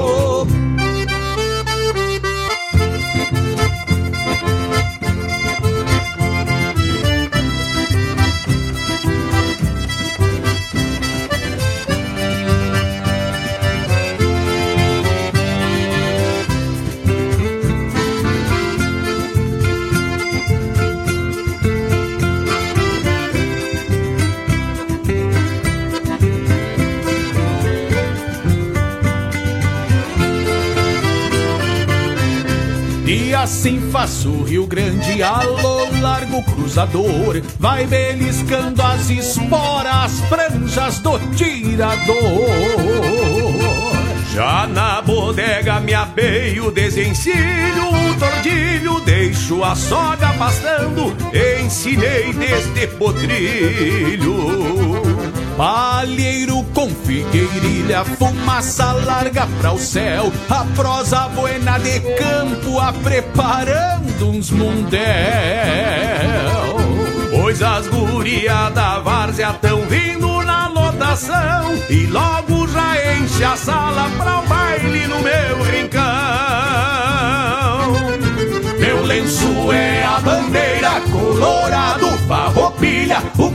[33.43, 42.15] Assim faço o Rio Grande, alô largo cruzador, vai beliscando as esporas, franjas do tirador.
[44.33, 51.13] Já na bodega me abeio, desencilho o tordilho, deixo a soga pastando,
[51.61, 54.82] ensinei desde potrilho.
[55.63, 64.29] Palheiro com figueirilha, fumaça larga pra o céu, a prosa buena de campo, a preparando
[64.29, 64.99] uns mundel.
[67.31, 74.11] Pois as gurias da várzea tão vindo na lotação, e logo já enche a sala
[74.17, 76.03] pra o baile no meu rincão.
[78.81, 83.52] Meu lenço é a bandeira colorado, farroupilha, o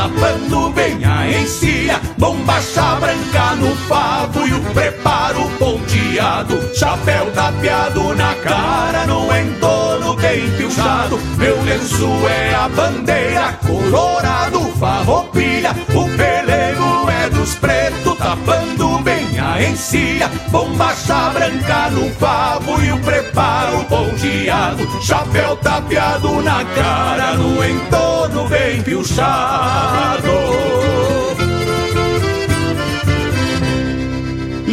[0.00, 8.34] tapando bem a encilha, bombacha branca no favo e o preparo ponteado, chapéu tapeado na
[8.36, 11.18] cara, no entorno bem pilchado.
[11.36, 19.62] Meu lenço é a bandeira colorado, farroupilha, o pelego é dos pretos, tapando bem a
[19.62, 28.48] encilha, bombacha branca no favo e o preparo ponteado, chapéu tapeado na cara, no entorno
[28.48, 30.30] bem pilchado.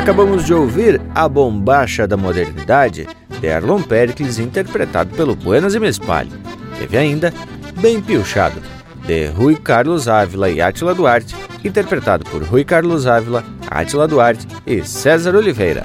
[0.00, 3.06] Acabamos de ouvir A Bombacha da Modernidade,
[3.38, 6.32] de Erlon Pericles, interpretado pelo Buenas e Me Espalho.
[6.78, 7.34] Teve ainda
[7.82, 8.62] Bem Piochado,
[9.06, 14.82] de Rui Carlos Ávila e Átila Duarte, interpretado por Rui Carlos Ávila, Átila Duarte e
[14.82, 15.84] César Oliveira.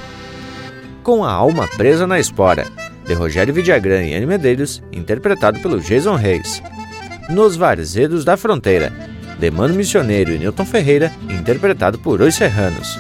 [1.04, 2.66] Com a Alma Presa na Espora,
[3.06, 6.64] de Rogério Vidagrã e Anne Medeiros, interpretado pelo Jason Reis.
[7.30, 8.94] Nos Varzedos da Fronteira,
[9.38, 12.98] de Mano Missioneiro e Newton Ferreira, interpretado por Os Serranos.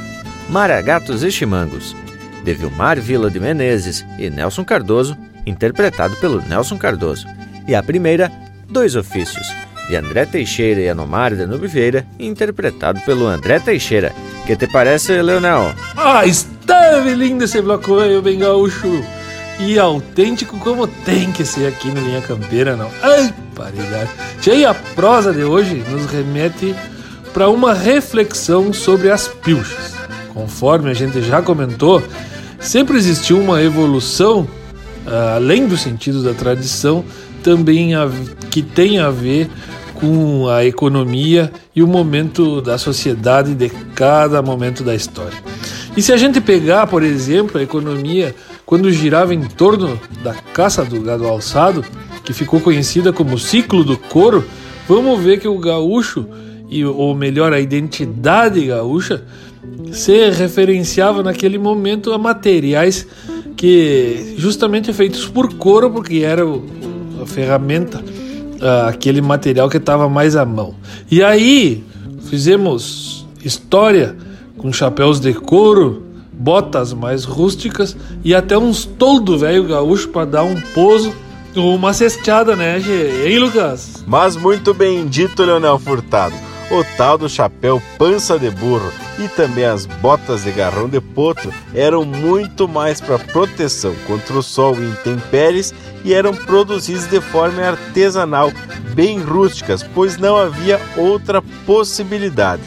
[0.49, 1.95] Maragatos e Chimangos,
[2.43, 7.27] de Vilmar Vila de Menezes e Nelson Cardoso, interpretado pelo Nelson Cardoso.
[7.67, 8.31] E a primeira,
[8.69, 9.47] Dois Ofícios,
[9.89, 14.13] de André Teixeira e Anomar de Nubiveira, interpretado pelo André Teixeira.
[14.45, 15.73] Que te parece, Leonel?
[15.97, 19.03] Ah, esteve lindo esse bloco velho bem gaúcho
[19.59, 22.91] e autêntico como tem que ser aqui no Linha Campeira, não.
[23.01, 24.09] Ai, paridade.
[24.41, 26.75] Cheia a prosa de hoje nos remete
[27.33, 29.94] para uma reflexão sobre as pilchas.
[30.35, 32.03] Conforme a gente já comentou,
[32.59, 34.45] sempre existiu uma evolução,
[35.07, 37.05] ah, além do sentido da tradição,
[37.41, 38.09] também a-
[38.51, 39.49] que tem a ver
[39.93, 45.37] com a economia e o momento da sociedade de cada momento da história.
[45.95, 50.83] E se a gente pegar, por exemplo, a economia quando girava em torno da caça
[50.83, 51.85] do gado alçado,
[52.25, 54.43] que ficou conhecida como ciclo do couro,
[54.89, 56.25] vamos ver que o gaúcho,
[56.69, 59.23] e, ou melhor, a identidade gaúcha,
[59.91, 63.07] se referenciava naquele momento a materiais
[63.55, 66.65] que justamente feitos por couro, porque era o-
[67.21, 68.03] a ferramenta,
[68.87, 70.75] aquele material que estava mais à mão.
[71.09, 71.83] E aí
[72.29, 74.15] fizemos história
[74.57, 76.03] com chapéus de couro,
[76.33, 81.13] botas mais rústicas e até uns toldo velho gaúcho para dar um pouso
[81.55, 83.29] ou uma cesteada, né, Gê?
[83.29, 84.03] Hein, Lucas?
[84.05, 86.35] Mas muito bem dito, Leonel Furtado.
[86.71, 91.53] O tal do chapéu pança de burro e também as botas de garrão de potro
[91.75, 97.61] eram muito mais para proteção contra o sol e intempéries e eram produzidos de forma
[97.61, 98.51] artesanal,
[98.95, 102.63] bem rústicas, pois não havia outra possibilidade.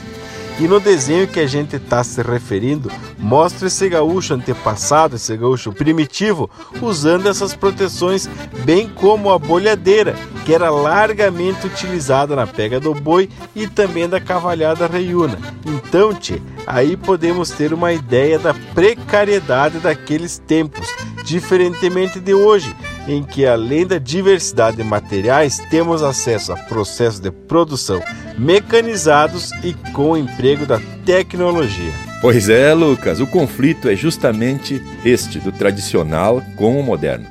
[0.61, 5.73] E no desenho que a gente está se referindo, mostra esse gaúcho antepassado, esse gaúcho
[5.73, 6.51] primitivo,
[6.83, 8.29] usando essas proteções,
[8.65, 14.21] bem como a bolhadeira, que era largamente utilizada na pega do boi e também da
[14.21, 15.39] cavalhada reiúna.
[15.65, 20.89] Então, tchê, aí podemos ter uma ideia da precariedade daqueles tempos,
[21.25, 22.75] diferentemente de hoje,
[23.09, 28.03] em que além da diversidade de materiais, temos acesso a processos de produção
[28.39, 31.93] mecanizados e com o emprego da tecnologia.
[32.21, 37.27] Pois é, Lucas, o conflito é justamente este do tradicional com o moderno.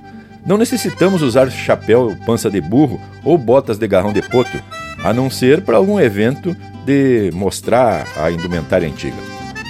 [0.46, 4.60] Não necessitamos usar chapéu pança de burro ou botas de garrão de potro,
[5.04, 6.56] a não ser para algum evento
[6.86, 9.18] de mostrar a indumentária antiga.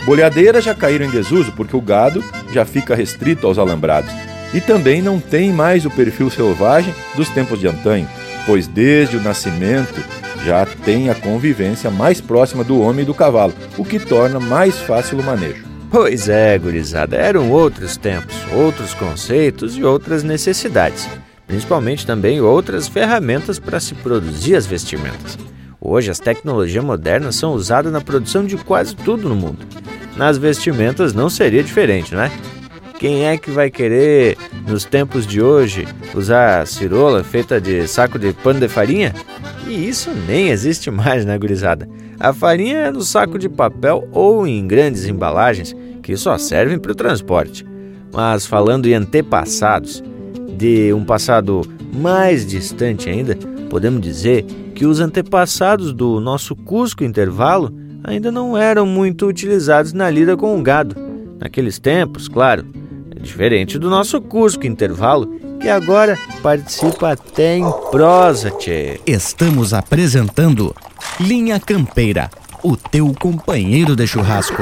[0.05, 4.13] Bolhadeiras já caíram em desuso porque o gado já fica restrito aos alambrados
[4.53, 8.07] e também não tem mais o perfil selvagem dos tempos de antanho,
[8.45, 10.03] pois desde o nascimento
[10.45, 14.77] já tem a convivência mais próxima do homem e do cavalo, o que torna mais
[14.79, 15.65] fácil o manejo.
[15.89, 21.07] Pois é, gurizada, eram outros tempos, outros conceitos e outras necessidades,
[21.45, 25.37] principalmente também outras ferramentas para se produzir as vestimentas.
[25.79, 29.65] Hoje, as tecnologias modernas são usadas na produção de quase tudo no mundo.
[30.17, 32.31] nas vestimentas não seria diferente, né?
[32.99, 34.35] Quem é que vai querer,
[34.67, 39.13] nos tempos de hoje, usar cirola feita de saco de pano de farinha?
[39.67, 41.87] E isso nem existe mais, né, gurizada?
[42.19, 46.91] A farinha é no saco de papel ou em grandes embalagens que só servem para
[46.91, 47.63] o transporte.
[48.11, 50.03] Mas falando em antepassados,
[50.57, 51.61] de um passado
[51.93, 53.37] mais distante ainda,
[53.69, 54.43] podemos dizer
[54.73, 57.71] que os antepassados do nosso Cusco Intervalo
[58.03, 60.95] ainda não eram muito utilizados na lida com o gado.
[61.39, 62.65] Naqueles tempos, claro,
[63.17, 65.27] diferente do nosso Cusco Intervalo,
[65.59, 68.99] que agora participa até em prosa, tchê.
[69.05, 70.75] Estamos apresentando
[71.19, 72.29] Linha Campeira,
[72.63, 74.61] o teu companheiro de churrasco.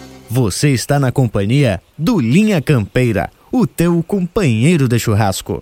[0.33, 5.61] Você está na companhia do Linha Campeira, o teu companheiro de churrasco.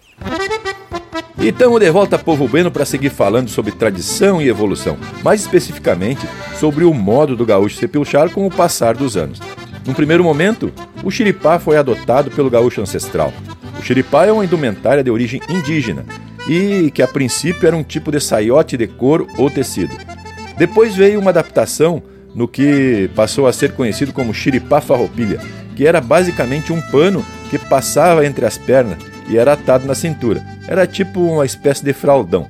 [1.40, 6.24] E estamos de volta, povo bueno, para seguir falando sobre tradição e evolução, mais especificamente
[6.60, 9.40] sobre o modo do gaúcho se pilchar com o passar dos anos.
[9.88, 10.72] Num primeiro momento,
[11.04, 13.34] o xiripá foi adotado pelo gaúcho ancestral.
[13.80, 16.06] O xiripá é uma indumentária de origem indígena
[16.48, 19.98] e que a princípio era um tipo de saiote de couro ou tecido.
[20.60, 22.04] Depois veio uma adaptação
[22.34, 25.40] no que passou a ser conhecido como xiripá farroupilha,
[25.76, 28.98] que era basicamente um pano que passava entre as pernas
[29.30, 30.44] e era atado na cintura.
[30.68, 32.48] Era tipo uma espécie de fraldão.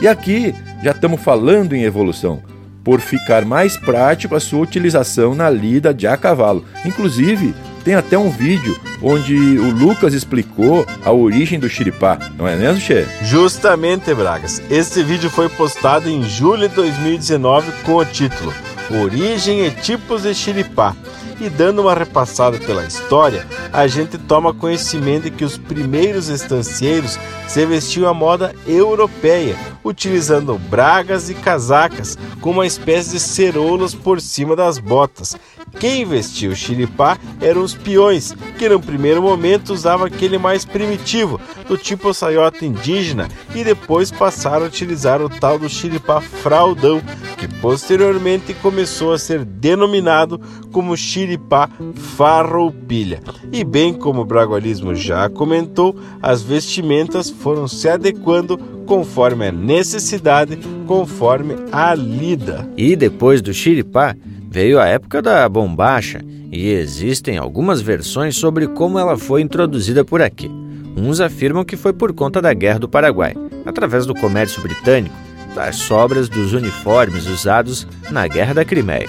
[0.00, 2.42] E aqui já estamos falando em evolução,
[2.84, 6.64] por ficar mais prático a sua utilização na lida de a cavalo.
[6.84, 7.54] Inclusive,
[7.86, 12.80] tem até um vídeo onde o Lucas explicou a origem do xiripá, não é mesmo,
[12.80, 13.06] Che?
[13.22, 14.60] Justamente, Bragas.
[14.68, 18.52] Este vídeo foi postado em julho de 2019 com o título
[18.90, 20.96] Origem e tipos de xiripá.
[21.38, 27.18] E dando uma repassada pela história, a gente toma conhecimento de que os primeiros estancieiros
[27.46, 34.20] se vestiam à moda europeia, utilizando bragas e casacas com uma espécie de ceroulas por
[34.20, 35.36] cima das botas.
[35.78, 41.38] Quem vestia o xiripá eram os peões, que no primeiro momento usavam aquele mais primitivo,
[41.68, 47.02] do tipo saiota indígena, e depois passaram a utilizar o tal do xiripá fraldão,
[47.36, 50.40] que posteriormente começou a ser denominado
[50.72, 50.96] como
[51.26, 51.68] xiripá
[52.16, 53.20] farroupilha.
[53.52, 58.56] E bem como o bragualismo já comentou, as vestimentas foram se adequando
[58.86, 60.56] conforme a necessidade,
[60.86, 62.68] conforme a lida.
[62.76, 64.14] E depois do xiripá,
[64.48, 70.22] veio a época da bombacha e existem algumas versões sobre como ela foi introduzida por
[70.22, 70.48] aqui.
[70.96, 73.34] Uns afirmam que foi por conta da Guerra do Paraguai,
[73.66, 75.14] através do comércio britânico,
[75.54, 79.08] das sobras dos uniformes usados na Guerra da Crimeia.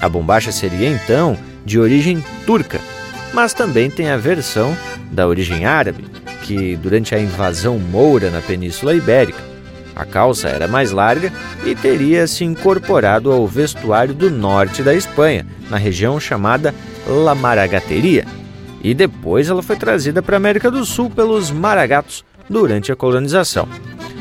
[0.00, 2.80] A bombacha seria então de origem turca,
[3.32, 4.76] mas também tem a versão
[5.10, 6.04] da origem árabe,
[6.42, 9.50] que durante a invasão moura na Península Ibérica
[10.00, 11.30] a calça era mais larga
[11.62, 16.74] e teria se incorporado ao vestuário do norte da Espanha, na região chamada
[17.06, 18.24] La Maragateria.
[18.82, 23.68] E depois ela foi trazida para a América do Sul pelos maragatos durante a colonização.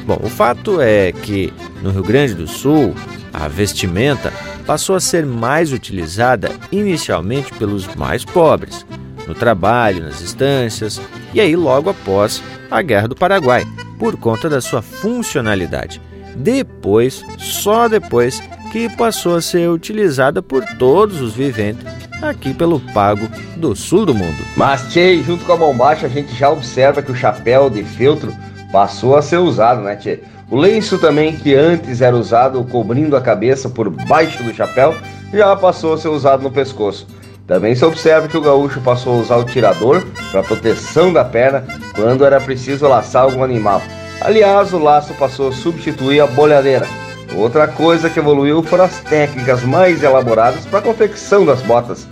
[0.06, 2.94] Bom, o fato é que no Rio Grande do Sul,
[3.32, 4.34] a vestimenta
[4.70, 8.86] passou a ser mais utilizada inicialmente pelos mais pobres,
[9.28, 11.02] no trabalho, nas estâncias
[11.34, 13.66] e aí logo após a Guerra do Paraguai,
[13.98, 16.00] por conta da sua funcionalidade.
[16.36, 21.84] Depois, só depois, que passou a ser utilizada por todos os viventes
[22.22, 24.38] aqui pelo Pago do sul do mundo.
[24.56, 28.32] Mas, Tchê, junto com a bombacha, a gente já observa que o chapéu de feltro
[28.72, 30.20] passou a ser usado, né, Tchê?
[30.50, 34.96] O lenço também, que antes era usado cobrindo a cabeça por baixo do chapéu,
[35.32, 37.08] já passou a ser usado no pescoço.
[37.46, 41.66] Também se observa que o gaúcho passou a usar o tirador para proteção da perna
[41.96, 43.82] quando era preciso laçar algum animal.
[44.22, 46.88] Aliás, o laço passou a substituir a bolhadeira.
[47.36, 52.08] Outra coisa que evoluiu foram as técnicas mais elaboradas para a confecção das botas,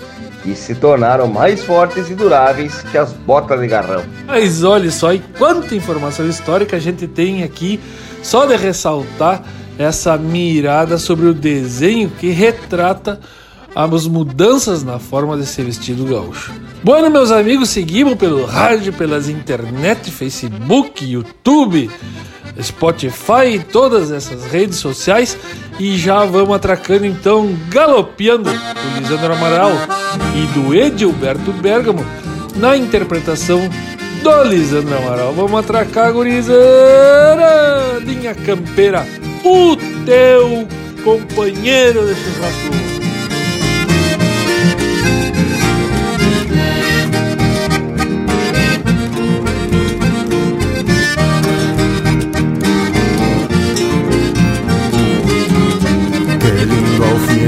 [0.47, 4.01] que se tornaram mais fortes e duráveis que as botas de garrão.
[4.25, 7.81] Mas olha só, e quanta informação histórica a gente tem aqui,
[8.23, 9.43] só de ressaltar
[9.77, 13.19] essa mirada sobre o desenho que retrata
[13.75, 16.53] as mudanças na forma de ser vestido gaúcho.
[16.81, 21.91] Bueno, meus amigos, seguimos pelo rádio, pelas internet, Facebook, YouTube,
[22.61, 25.37] Spotify e todas essas redes sociais.
[25.79, 29.71] E já vamos atracando então, galopeando do Lisandro Amaral
[30.35, 32.05] e do Edilberto Bergamo
[32.55, 33.61] na interpretação
[34.23, 35.33] do Lisandro Amaral.
[35.33, 37.99] Vamos atracar, gurizada!
[38.03, 39.05] Linha Campeira,
[39.43, 40.67] o teu
[41.03, 42.86] companheiro de churrasco.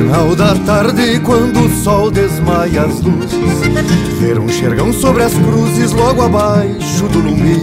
[0.10, 3.32] Final da tarde, quando o sol desmaia as luzes,
[4.20, 7.62] ver um xergão sobre as cruzes logo abaixo do lume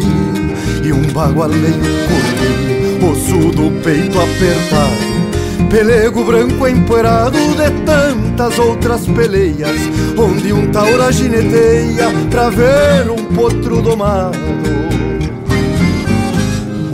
[0.85, 1.75] e um bagualeio
[2.07, 9.81] corrido, osso do peito apertado, pelego branco empoeirado de tantas outras peleias,
[10.17, 14.39] onde um taura gineteia pra ver um potro domado.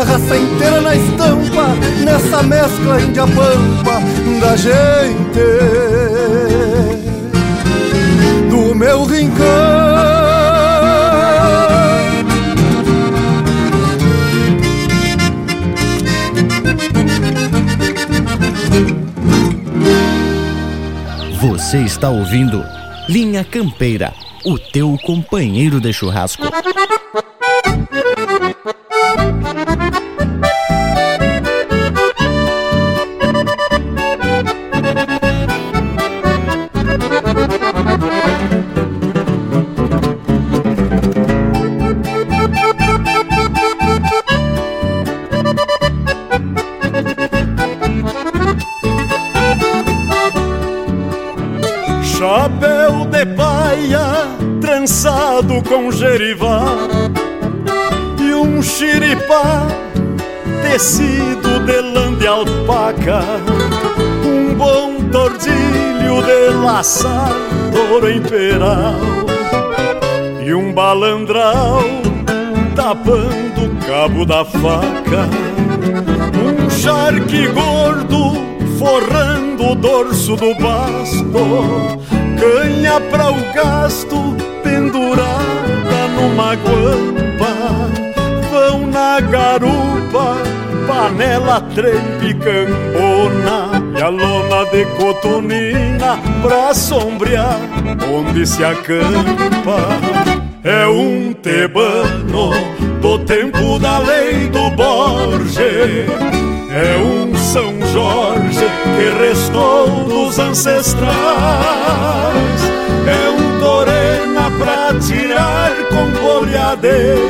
[0.00, 1.66] a raça inteira na estampa
[2.02, 4.00] Nessa mescla índia-pampa
[4.40, 5.40] da gente
[8.48, 9.44] Do meu rincão
[21.40, 22.64] Você está ouvindo
[23.08, 24.12] Linha Campeira,
[24.44, 26.44] o teu companheiro de churrasco.
[55.70, 56.64] Com gerivá
[58.20, 59.68] e um xiripá
[60.68, 63.20] tecido de lã de alpaca,
[64.26, 67.30] um bom tordilho de laçar
[67.72, 68.96] touro em peral
[70.44, 71.84] e um balandral
[72.74, 75.28] tapando o cabo da faca,
[76.34, 78.32] um charque gordo
[78.76, 82.02] forrando o dorso do basto,
[82.40, 84.39] canha para o gasto
[86.40, 87.52] numa guampa,
[88.50, 90.38] vão na garupa,
[90.86, 97.60] panela trempicambona e a lona de cotonina pra sombrear
[98.10, 100.00] onde se acampa.
[100.64, 102.52] É um tebano
[103.00, 106.08] do tempo da lei do Borges.
[106.72, 108.64] É um São Jorge
[108.96, 111.10] que restou dos ancestrais.
[113.06, 113.29] É
[114.90, 117.20] um Torena pra tirar com bolhadeira.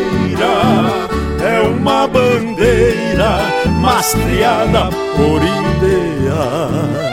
[1.42, 3.38] É uma bandeira
[3.80, 7.09] mastreada por ideais.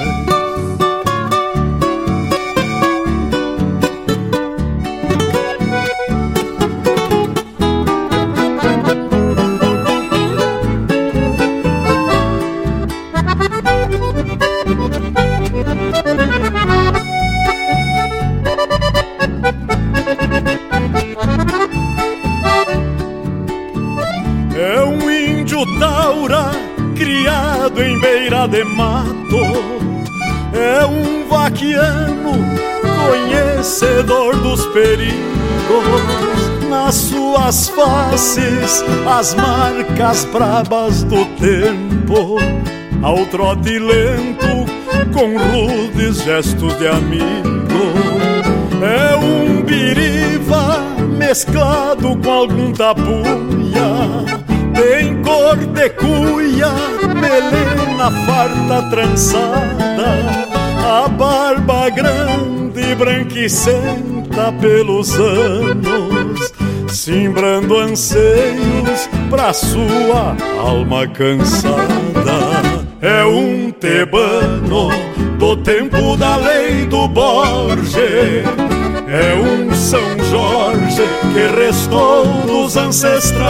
[34.47, 35.17] Dos perigos.
[36.69, 42.37] Nas suas faces, as marcas brabas do tempo.
[43.03, 44.65] Ao trote lento,
[45.13, 47.57] com rudes gestos de amigo.
[48.81, 50.79] É um biriva
[51.17, 53.17] mesclado com algum tapuia.
[54.73, 56.71] Tem cor de cuia,
[57.19, 60.07] melena farta trançada,
[60.85, 64.16] a barba grande branquicenta
[64.61, 66.53] pelos anos,
[66.87, 72.85] simbrando anseios pra sua alma cansada.
[73.01, 74.89] É um tebano
[75.39, 77.97] do tempo da lei do Borges.
[79.07, 81.03] É um São Jorge
[81.33, 83.47] que restou dos ancestrais.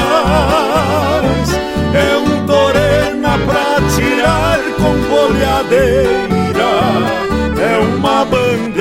[1.93, 6.27] É um Torena pra tirar com bolhadeira.
[7.59, 8.76] É uma bandeira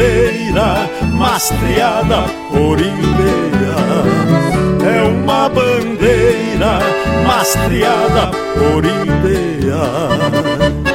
[1.36, 3.76] mastreada por ideia.
[4.90, 6.78] É uma bandeira
[7.26, 10.85] mastreada por ideia.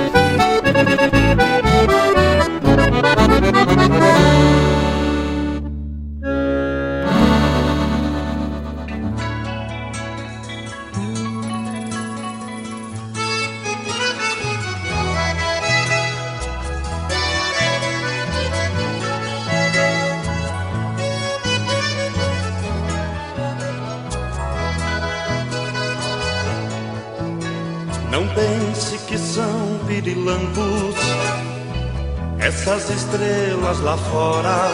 [33.82, 34.72] Lá fora.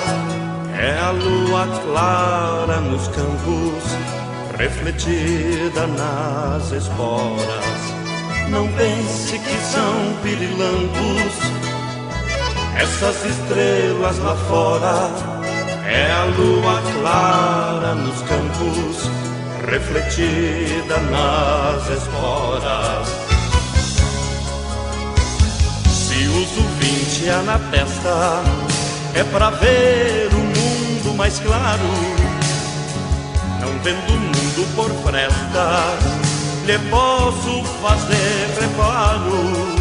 [0.80, 3.84] É a lua clara nos campos,
[4.58, 7.98] refletida nas esporas.
[8.50, 11.34] Não pense que são pirilampos
[12.78, 15.10] essas estrelas lá fora.
[15.86, 19.10] É a lua clara nos campos,
[19.70, 23.08] refletida nas esporas.
[25.90, 28.67] Se uso vinte a na testa,
[29.14, 31.84] é pra ver o mundo mais claro.
[33.62, 36.04] Não vendo o mundo por frestas,
[36.66, 39.78] lhe posso fazer reparos.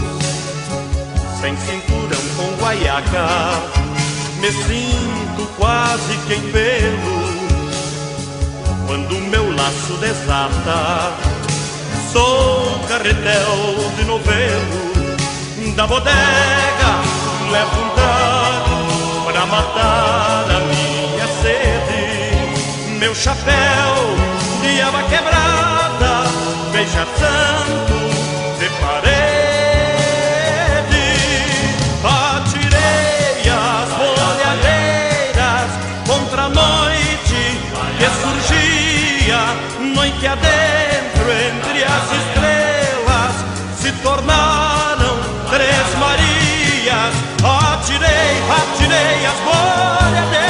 [1.41, 3.61] Sem cinturão com guaiaca,
[4.41, 7.27] me sinto quase que em pelo.
[8.87, 11.13] Quando meu laço desata,
[12.13, 14.87] sou carretel de novelo
[15.77, 16.07] da bodega
[17.53, 18.36] levo um trago
[19.49, 22.99] matar a minha sede.
[22.99, 24.17] Meu chapéu
[24.63, 26.25] de aba quebrada,
[26.73, 27.99] beija santo
[28.59, 29.07] de parede.
[32.05, 35.71] Atirei as bolhadeiras
[36.07, 37.43] contra a noite
[37.99, 39.43] que surgia,
[39.95, 43.35] noite adentro entre as estrelas
[43.81, 44.46] se tornaram
[47.87, 50.46] atirei, atirei as bolhadeiras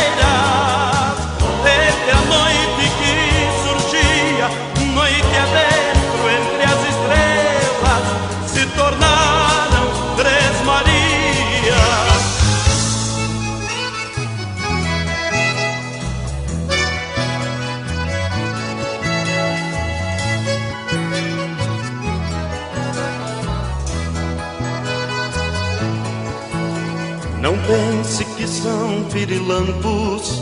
[28.63, 30.41] são pirilampos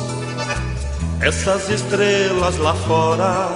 [1.21, 3.49] essas estrelas lá fora.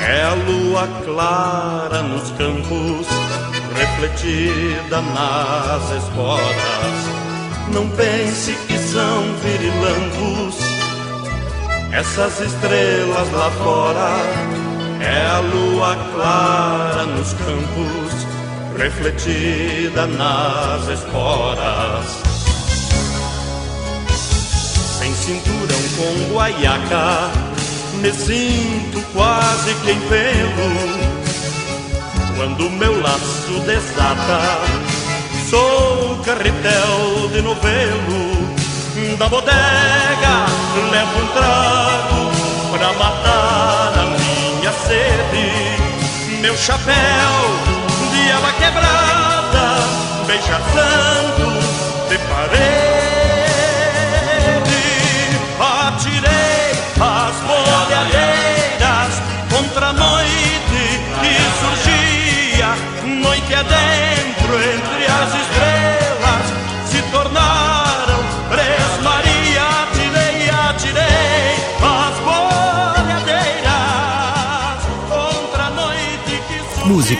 [0.00, 3.06] É a lua clara nos campos,
[3.76, 7.00] refletida nas esporas.
[7.72, 10.56] Não pense que são pirilampos
[11.92, 14.10] essas estrelas lá fora.
[15.00, 18.26] É a lua clara nos campos,
[18.78, 22.29] refletida nas esporas
[26.00, 27.30] com guaiaca,
[28.00, 31.10] me sinto quase que em pelo.
[32.36, 34.40] Quando meu laço desata,
[35.50, 38.40] sou carretel de novelo.
[39.18, 40.46] Da bodega
[40.90, 42.30] levo um trago
[42.72, 46.40] pra matar a minha sede.
[46.40, 46.94] Meu chapéu
[48.10, 49.66] de aba quebrada,
[50.26, 51.49] beija santo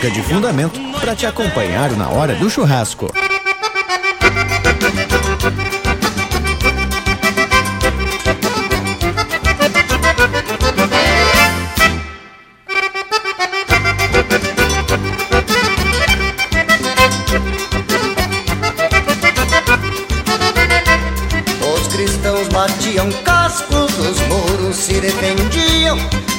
[0.01, 3.07] Música de fundamento para te acompanhar na hora do churrasco.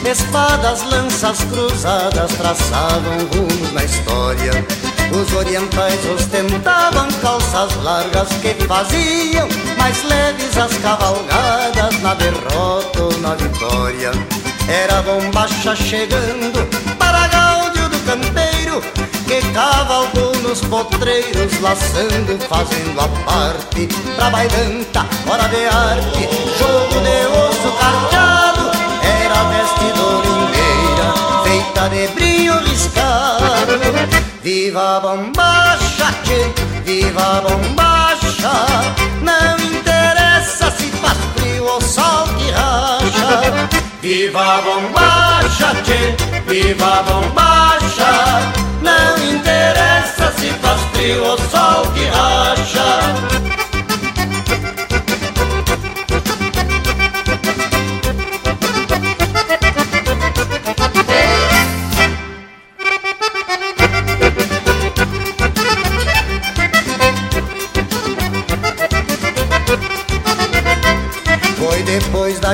[0.05, 4.53] Espadas, lanças cruzadas traçavam rumos na história.
[5.13, 9.49] Os orientais ostentavam calças largas que faziam
[9.79, 14.11] mais leves as cavalgadas na derrota ou na vitória.
[14.69, 16.67] Era bombacha chegando
[16.99, 18.83] para gáudio do campeiro
[19.27, 27.27] que cavalgou nos potreiros, laçando, fazendo a parte pra bailanta, hora de arte, jogo de
[27.39, 28.32] osso carteado
[31.83, 33.43] Feita de brilho riscado.
[34.43, 36.53] Viva a bombacha, tchê,
[36.85, 38.53] viva a bombacha
[39.21, 43.69] Não interessa se faz frio ou sol que racha.
[44.01, 46.15] Viva a bombacha, tchê,
[46.47, 48.53] viva a bombacha
[48.83, 53.62] Não interessa se faz frio ou sol que racha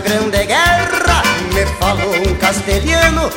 [0.00, 1.22] Grande Guerra
[1.52, 3.28] me falou um castelhano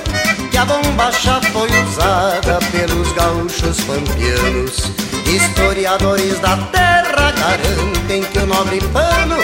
[0.52, 4.92] que a bombacha foi usada pelos gaúchos pampianos.
[5.26, 9.38] Historiadores da terra garantem que o nobre pano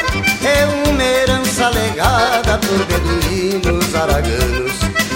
[0.43, 4.73] é uma herança legada por beduínos araganos.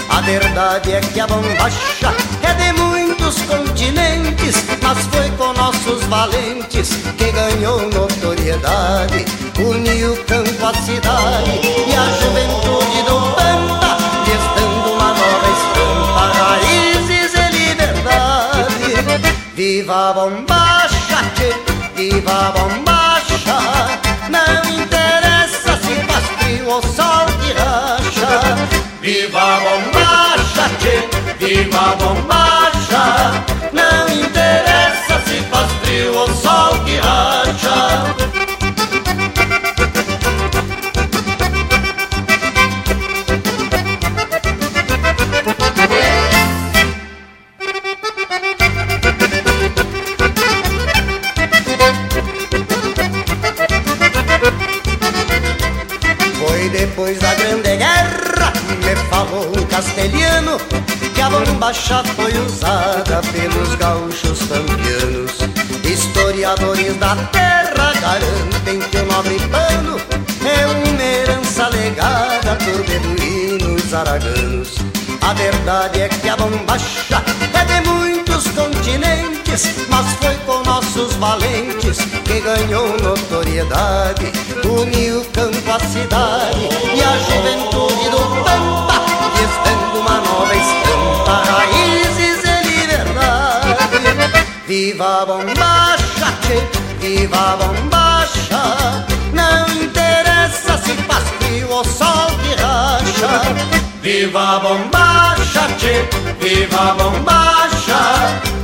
[0.08, 4.21] A verdade é que a bombacha é de muitos continentes,
[4.82, 9.24] mas foi com nossos valentes que ganhou notoriedade.
[9.58, 13.96] Uniu o campo à cidade e a juventude do Pampa,
[14.26, 14.44] lhes
[14.90, 18.82] uma nova estampa, raízes e liberdade.
[19.54, 21.54] Viva a bombacha, tchê,
[21.94, 23.46] viva a bombacha,
[24.28, 28.56] não interessa se faz frio ou sol que racha.
[29.00, 31.08] Viva a bombacha, tchê,
[31.38, 33.51] viva a bombacha,
[61.62, 65.38] bombacha foi usada pelos gaúchos campeanos.
[65.84, 69.96] Historiadores da terra garantem que o nobre pano
[70.44, 74.74] é uma herança legada por beduínos araganos.
[75.20, 77.22] A verdade é que a bombacha
[77.54, 84.32] é de muitos continentes, mas foi com nossos valentes que ganhou notoriedade.
[84.64, 88.01] Uniu campo à cidade e a juventude
[94.92, 99.06] Viva bombacha, que viva bombacha.
[99.32, 103.40] Não interessa se faz frio ou sol que racha
[104.02, 106.06] Viva bombacha, che,
[106.38, 108.02] viva bombacha.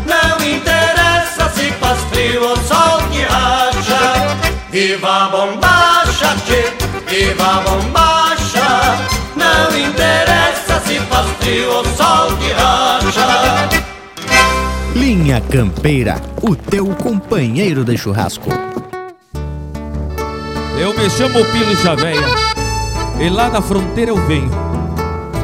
[0.04, 4.36] Não interessa se faz frio ou sol que racha
[4.70, 6.74] Viva bombacha, che,
[7.06, 8.98] viva bombacha.
[9.34, 13.97] Não interessa se faz frio ou sol que racha
[14.98, 18.50] Linha Campeira, o teu companheiro de churrasco.
[20.76, 22.26] Eu me chamo Pilo Chaveia
[23.20, 24.50] e lá da fronteira eu venho.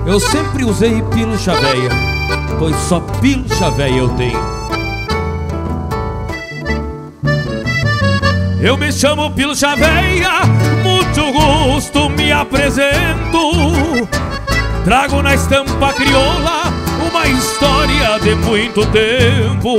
[0.04, 1.88] Eu sempre usei pilo chaveia,
[2.58, 4.40] pois só pilo chaveia eu tenho.
[8.60, 10.40] Eu me chamo Pilo Chaveia,
[10.82, 13.38] muito gosto me apresento.
[14.84, 19.76] Trago na estampa crioula uma história de muito tempo.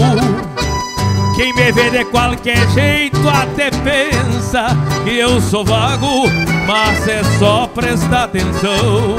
[1.36, 4.68] Quem me vê de qualquer jeito até pensa
[5.04, 6.24] que eu sou vago,
[6.66, 9.18] mas é só prestar atenção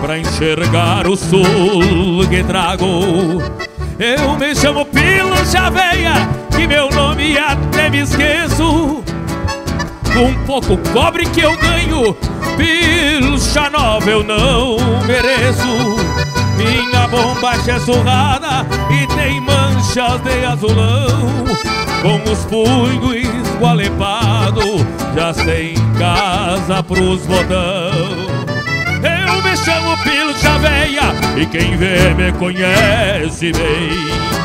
[0.00, 3.42] pra enxergar o sul que trago.
[3.98, 6.12] Eu me chamo Pilo Chaveia,
[6.54, 9.02] que meu nome até me esqueço.
[10.14, 12.16] Com pouco cobre que eu ganho,
[12.56, 16.05] pilcha nova eu não mereço.
[16.56, 21.44] Minha bombacha é surrada e tem manchas de azulão.
[22.02, 24.84] Com os punhos esgualepados,
[25.14, 28.36] já sem casa pros botão.
[29.02, 34.36] Eu me chamo Pilcha Veia e quem vê me conhece bem.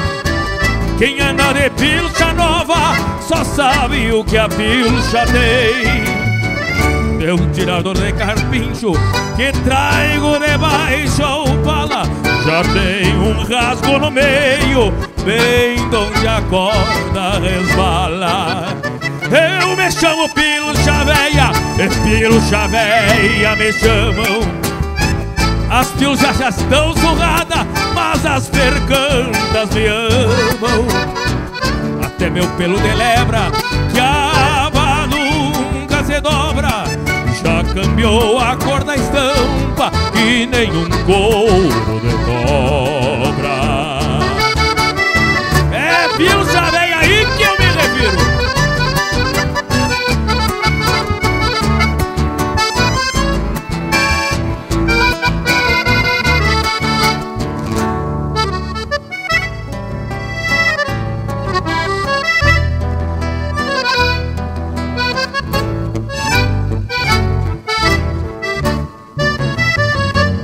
[0.98, 6.31] Quem anda de pilcha nova só sabe o que a pilcha tem
[7.22, 8.94] meu tirador de carpincho
[9.36, 12.04] que traigo debaixo ao pala
[12.44, 14.92] já tem um rasgo no meio,
[15.24, 18.76] bem onde a corda resbala.
[19.30, 24.42] Eu me chamo Pilcha Véia, e Pilcha Véia me chamam.
[25.70, 30.88] As pilchas já estão surradas, mas as percantas me amam.
[32.04, 33.52] Até meu pelo de lebra,
[37.44, 43.62] já cambiou a cor da estampa e nenhum couro de cobra.
[45.72, 46.91] É pilcha velha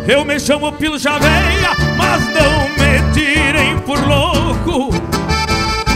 [0.08, 4.90] Eu me chamo Pilo Chaveia, mas não me tirem por louco.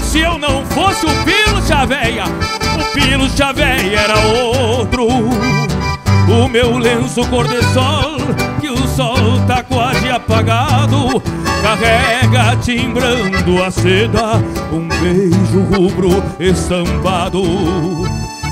[0.03, 5.07] Se eu não fosse o Pilo Chaveia, o Pilo Chaveia era outro.
[5.07, 8.17] O meu lenço cor de sol,
[8.59, 9.15] que o sol
[9.47, 11.23] tá quase apagado,
[11.61, 14.43] carrega timbrando a seda
[14.73, 17.41] um beijo rubro estampado.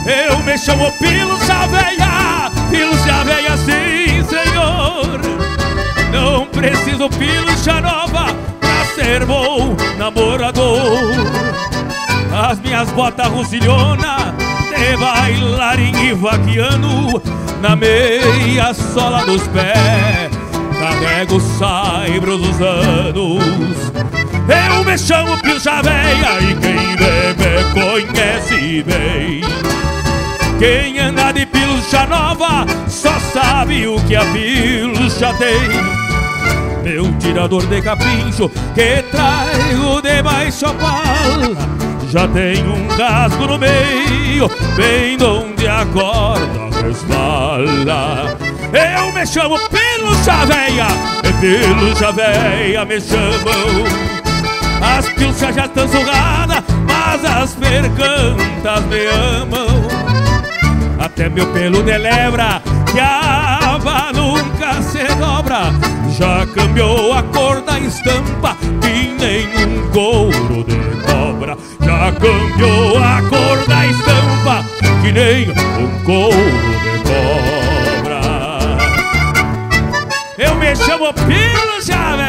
[0.05, 1.78] Eu me chamo Pilo Chaveia,
[12.79, 14.33] minhas botas russilhona
[14.69, 17.21] de bailarim e vaquiano
[17.61, 20.31] na meia sola dos pés.
[20.79, 23.91] Carrego os saibros dos anos.
[24.47, 26.95] Eu me chamo pilcha véia e quem
[27.35, 29.41] me conhece bem.
[30.57, 35.99] Quem anda de pilcha nova só sabe o que a pilcha tem.
[36.81, 44.49] Meu tirador de capincho que traigo debaixo a pala Já tem um rasgo no meio,
[44.75, 48.35] bem onde a corda resbala
[48.73, 50.87] Eu me chamo Pilcha Véia,
[51.23, 53.85] e Pilcha Véia me chamam.
[54.81, 59.87] As pilchas já estão surradas, mas as percantas me amam.
[60.97, 62.59] Até meu pelo de lebra,
[62.91, 65.71] que a aba nunca se dobra.
[66.17, 70.78] Já cambiou a cor da estampa que nem um couro de
[71.09, 71.57] cobra.
[71.81, 74.65] Já cambiou a cor da estampa
[75.01, 76.35] que nem um couro
[76.83, 78.21] de cobra.
[80.37, 81.69] Eu me chamo Pilo
[81.99, 82.28] mal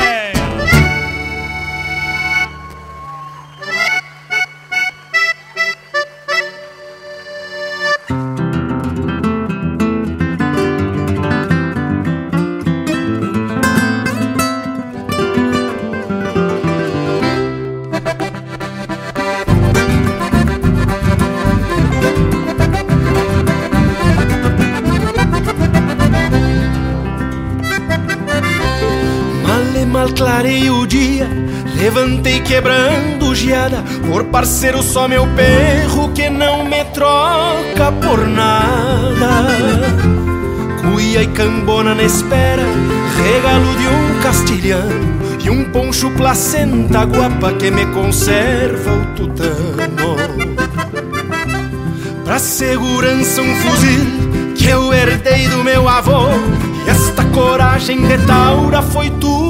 [32.51, 39.47] quebrando geada Por parceiro só meu perro Que não me troca por nada.
[40.83, 42.65] Cuia e cambona na espera
[43.23, 50.17] Regalo de um castilhano E um poncho placenta guapa Que me conserva o tutano.
[52.25, 56.27] Pra segurança um fuzil Que eu herdei do meu avô.
[56.85, 59.50] E esta coragem de taura Foi tudo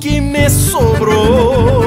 [0.00, 1.84] que me sobrou.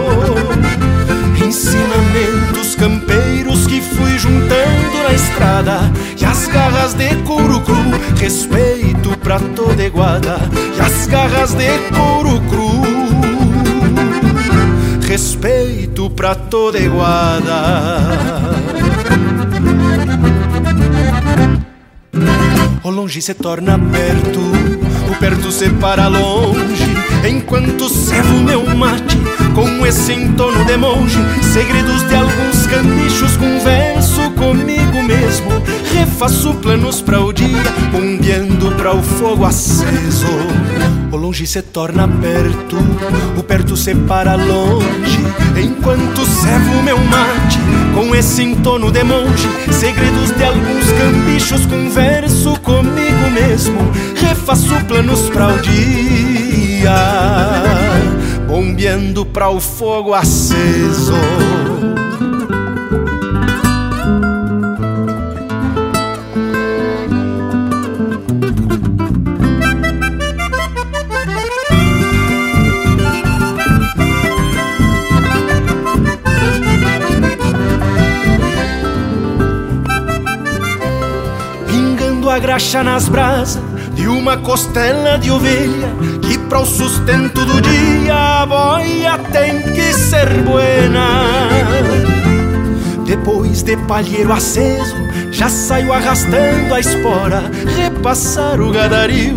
[1.44, 7.76] Ensinamentos campeiros que fui juntando na estrada E as garras de couro cru,
[8.18, 10.38] respeito pra toda iguada
[10.78, 12.82] E as garras de couro cru,
[15.08, 18.40] respeito pra toda iguada
[22.84, 24.40] O longe se torna perto,
[25.12, 26.93] o perto se para longe
[27.28, 29.18] Enquanto servo meu mate
[29.56, 31.18] com esse entono de monge
[31.54, 35.50] Segredos de alguns canichos, converso comigo mesmo.
[35.94, 40.28] Refaço planos para o dia, bombeando para o fogo aceso.
[41.12, 42.78] O longe se torna perto,
[43.38, 45.20] o perto se para longe.
[45.64, 47.60] Enquanto servo meu mate
[47.94, 53.80] com esse entono de monge Segredos de alguns cambichos, converso comigo mesmo.
[54.16, 56.63] Refaço planos para o dia
[58.48, 61.14] Bombeando para o fogo aceso.
[81.68, 85.90] Pingando a graxa nas brasas de uma costela de ovelha
[86.22, 91.50] que para o sustento do dia a boia tem que ser buena.
[93.06, 94.96] Depois de palheiro aceso,
[95.32, 97.44] já saio arrastando a espora,
[97.78, 99.36] repassar o gadario,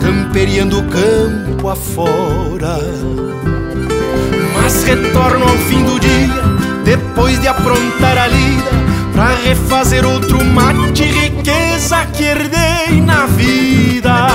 [0.00, 2.78] camperiando o campo afora.
[4.54, 8.70] Mas retorno ao fim do dia, depois de aprontar a lida,
[9.12, 14.26] pra refazer outro mate, riqueza que herdei na vida.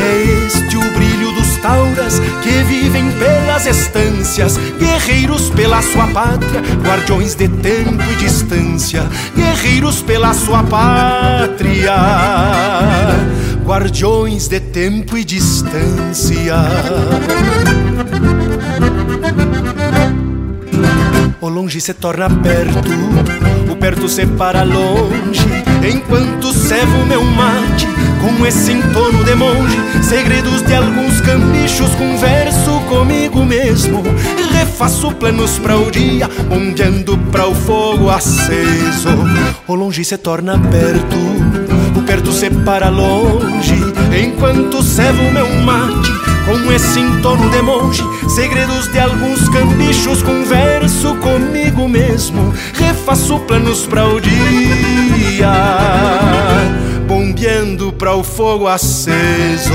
[0.00, 7.34] É este o brilho dos tauras que vivem pelas estâncias, guerreiros pela sua pátria, guardiões
[7.34, 9.04] de tempo e distância,
[9.36, 11.94] guerreiros pela sua pátria,
[13.66, 16.56] guardiões de tempo e distância.
[21.42, 22.88] O longe se torna perto,
[23.68, 25.44] o perto se para longe,
[25.92, 27.88] enquanto servo meu mate
[28.20, 29.76] com esse entono de monge.
[30.04, 34.04] Segredos de alguns cambichos, converso comigo mesmo,
[34.52, 39.08] refaço planos para o dia, bombeando para o fogo aceso.
[39.66, 41.16] O longe se torna perto,
[41.98, 46.10] o perto se para longe, enquanto servo meu mate
[46.44, 54.06] com esse entono de monge, segredos de alguns cambichos, converso comigo mesmo, refaço planos para
[54.06, 55.52] o dia,
[57.06, 59.72] bombeando para o fogo aceso,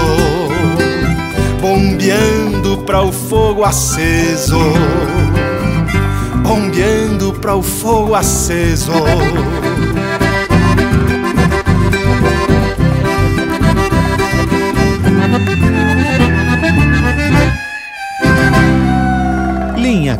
[1.61, 4.59] bombeando para o fogo aceso,
[6.43, 8.91] bombeando para o fogo aceso.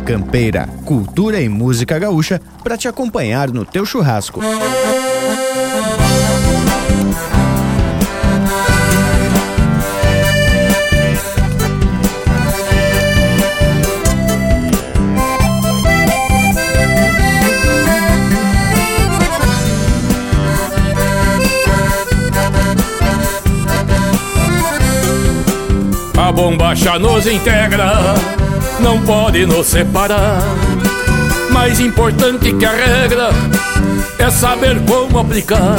[0.08, 4.40] Campeira, cultura e música gaúcha para te acompanhar no teu churrasco.
[26.16, 28.14] A bombacha nos integra,
[28.80, 30.42] não pode nos separar.
[31.50, 33.30] Mais importante que a regra
[34.18, 35.76] é saber como aplicar.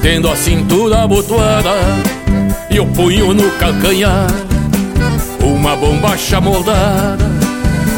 [0.00, 1.74] Tendo a cintura abotoada
[2.70, 4.26] e o punho no calcanhar.
[5.40, 7.24] Uma bombacha moldada,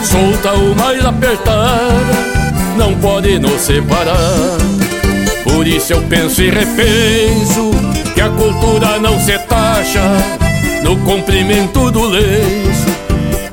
[0.02, 2.34] solta ou mais apertada,
[2.76, 4.58] não pode nos separar.
[5.44, 7.70] Por isso eu penso e repenso
[8.14, 10.02] que a cultura não se taxa
[10.82, 12.86] no comprimento do lenço,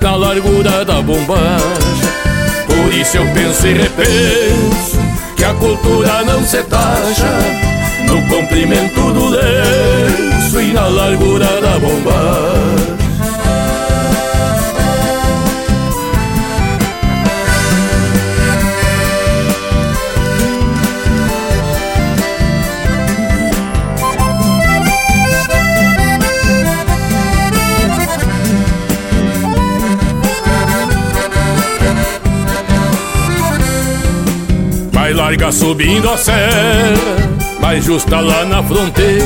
[0.01, 2.11] na largura da bombacha.
[2.67, 4.99] Por isso eu penso e repenso
[5.35, 7.37] que a cultura não se taxa
[8.07, 13.10] no comprimento do lenço e na largura da bombacha.
[35.31, 36.91] Larga subindo a serra,
[37.61, 39.23] mais justa lá na fronteira.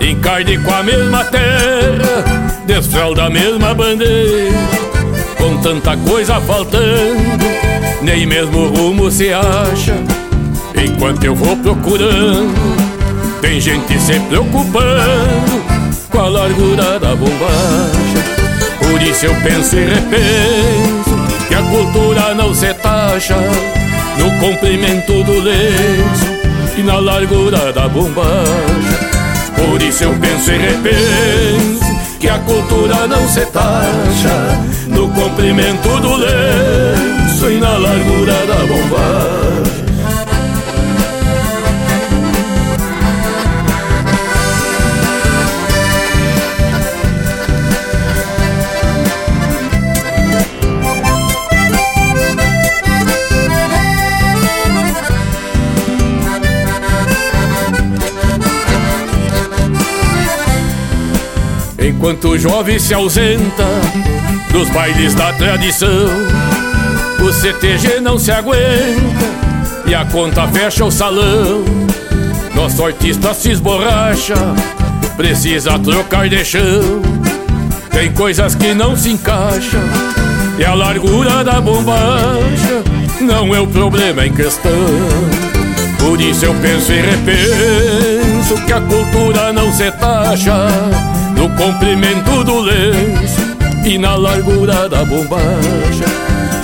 [0.00, 4.52] Encarde com a mesma terra, desfralda a mesma bandeira.
[5.38, 7.44] Com tanta coisa faltando,
[8.00, 9.96] nem mesmo rumo se acha.
[10.76, 12.54] Enquanto eu vou procurando,
[13.40, 15.64] tem gente se preocupando
[16.10, 18.22] com a largura da bombacha.
[18.78, 23.34] Por isso eu penso e repenso que a cultura não se taxa
[24.18, 26.26] no comprimento do lenço
[26.76, 29.10] e na largura da bombacha.
[29.56, 34.58] Por isso eu penso e repenso que a cultura não se taxa
[34.88, 39.81] no comprimento do lenço e na largura da bombacha.
[62.02, 63.64] Enquanto o jovem se ausenta
[64.50, 66.08] dos bailes da tradição,
[67.24, 69.30] o CTG não se aguenta
[69.86, 71.64] e a conta fecha o salão.
[72.56, 74.34] Nosso artista se esborracha,
[75.16, 77.02] precisa trocar de chão.
[77.92, 79.84] Tem coisas que não se encaixam
[80.58, 82.82] e a largura da bombacha
[83.20, 84.72] não é o problema em questão.
[86.00, 90.66] Por isso eu penso e repenso que a cultura não se taxa
[91.42, 96.04] no comprimento do lenço e na largura da bombacha.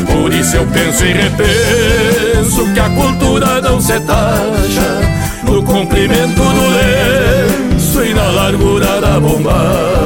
[0.07, 5.01] Por isso eu penso e repenso que a cultura não se taxa
[5.43, 9.98] no comprimento do lenço e na largura da bombacha.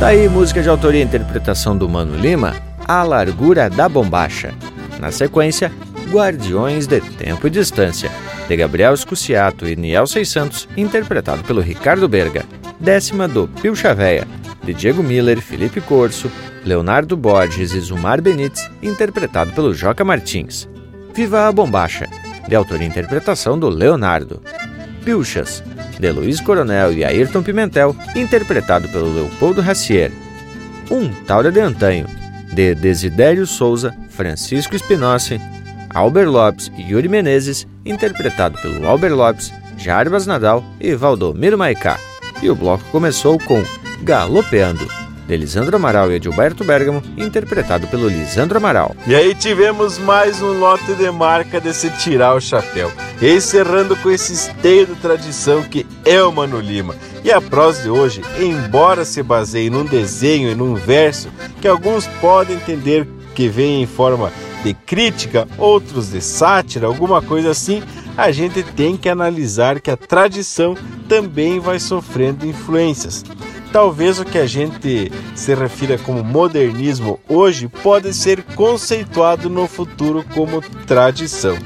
[0.00, 2.56] Daí, tá música de autoria e interpretação do Mano Lima,
[2.88, 4.54] A Largura da Bombacha.
[4.98, 5.70] Na sequência,
[6.10, 8.10] Guardiões de Tempo e Distância,
[8.48, 12.46] de Gabriel Scuciato e Niel Seis Santos, interpretado pelo Ricardo Berga.
[12.80, 14.26] Décima do Pio Chaveia,
[14.64, 16.32] de Diego Miller, Felipe Corso,
[16.64, 20.66] Leonardo Borges e Zumar Benites, interpretado pelo Joca Martins.
[21.14, 22.08] Viva a Bombacha,
[22.48, 24.42] de autoria e interpretação do Leonardo.
[25.04, 25.62] Pilchas,
[26.00, 30.10] de Luiz Coronel e Ayrton Pimentel, interpretado pelo Leopoldo Racier.
[30.90, 32.06] Um Taura de Antanho,
[32.52, 35.40] de Desidério Souza, Francisco Spinozzi,
[35.90, 41.98] Albert Lopes e Yuri Menezes, interpretado pelo Albert Lopes, Jarbas Nadal e Valdomiro Maicá.
[42.42, 43.62] E o bloco começou com
[44.02, 44.86] Galopeando,
[45.30, 48.96] de Lisandro Amaral e Edilberto Bergamo, interpretado pelo Lisandro Amaral.
[49.06, 52.90] E aí tivemos mais um lote de marca de se tirar o chapéu,
[53.22, 56.96] encerrando com esse esteio de tradição que é o Mano Lima.
[57.22, 61.30] E a prosa de hoje, embora se baseie num desenho e num verso
[61.60, 64.32] que alguns podem entender que vem em forma
[64.64, 67.82] de crítica, outros de sátira, alguma coisa assim,
[68.16, 70.76] a gente tem que analisar que a tradição
[71.08, 73.24] também vai sofrendo influências.
[73.72, 80.24] Talvez o que a gente se refira como modernismo hoje pode ser conceituado no futuro
[80.34, 81.56] como tradição.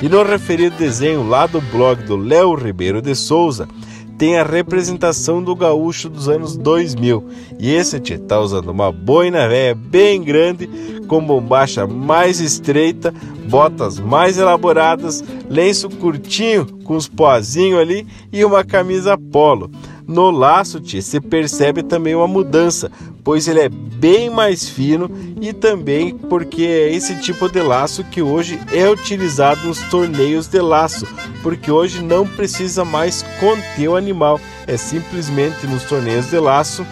[0.00, 3.68] E no referido desenho lá do blog do Léo Ribeiro de Souza,
[4.16, 7.24] tem a representação do gaúcho dos anos 2000.
[7.58, 10.68] E esse tchê tá usando uma boina velha bem grande,
[11.08, 13.12] com bombacha mais estreita,
[13.48, 19.70] botas mais elaboradas, lenço curtinho com os pozinhos ali e uma camisa polo.
[20.08, 22.90] No laço, tia, se percebe também uma mudança,
[23.22, 28.22] pois ele é bem mais fino e também porque é esse tipo de laço que
[28.22, 31.06] hoje é utilizado nos torneios de laço,
[31.42, 36.86] porque hoje não precisa mais conter o animal, é simplesmente nos torneios de laço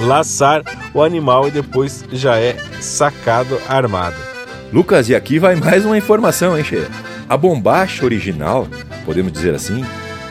[0.00, 0.62] laçar
[0.94, 4.16] o animal e depois já é sacado armado.
[4.72, 6.86] Lucas, e aqui vai mais uma informação, hein, Che?
[7.28, 8.68] A bombacha original,
[9.04, 9.84] podemos dizer assim,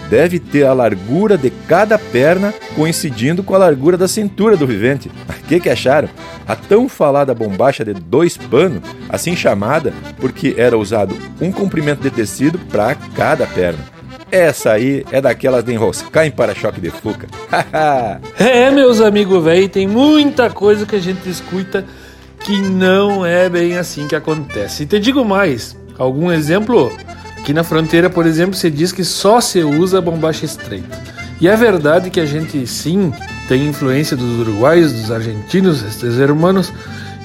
[0.10, 5.10] deve ter a largura de cada perna coincidindo com a largura da cintura do vivente.
[5.28, 6.10] O que, que acharam?
[6.48, 12.10] A tão falada bombacha de dois panos, assim chamada porque era usado um comprimento de
[12.10, 13.80] tecido para cada perna.
[14.32, 17.28] Essa aí é daquelas de enroscar em para-choque de fuca.
[18.38, 21.86] é, meus amigos velho, tem muita coisa que a gente escuta
[22.40, 24.84] que não é bem assim que acontece.
[24.84, 26.92] E te digo mais, algum exemplo?
[27.40, 31.00] Aqui na fronteira, por exemplo, se diz que só se usa bombacha estreita.
[31.42, 33.14] E é verdade que a gente sim
[33.48, 36.72] tem influência dos uruguaios, dos argentinos, estes hermanos,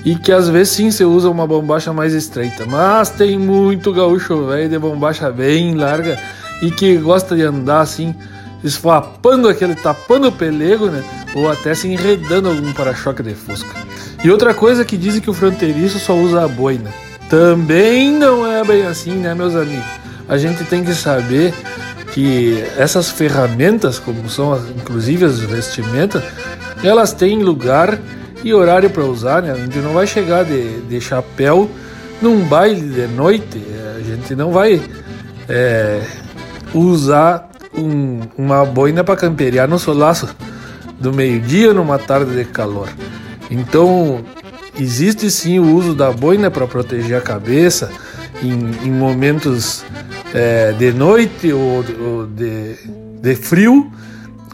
[0.05, 4.47] e que às vezes sim você usa uma bombacha mais estreita, mas tem muito gaúcho
[4.47, 6.19] velho de bombacha bem larga
[6.62, 8.15] e que gosta de andar assim,
[8.62, 11.03] esfapando aquele, tapando o pelego, né?
[11.35, 13.74] Ou até se enredando algum para-choque de fusca.
[14.23, 16.91] E outra coisa que dizem que o fronteiriço só usa a boina.
[17.28, 20.03] Também não é bem assim, né, meus amigos?
[20.29, 21.53] A gente tem que saber
[22.13, 26.23] que essas ferramentas, como são inclusive as vestimentas,
[26.83, 27.99] elas têm lugar
[28.43, 29.53] e horário para usar, né?
[29.53, 31.71] A gente não vai chegar de, de chapéu
[32.23, 33.63] num baile de noite,
[33.97, 34.81] a gente não vai
[35.49, 36.03] é,
[36.73, 40.29] usar um, uma boina para camperiar no solaço
[41.01, 42.89] do meio-dia numa tarde de calor.
[43.51, 44.25] Então,
[44.79, 47.91] existe sim o uso da boina para proteger a cabeça
[48.43, 49.85] em, em momentos
[50.32, 52.74] é, de noite ou, ou de,
[53.23, 53.90] de, frio,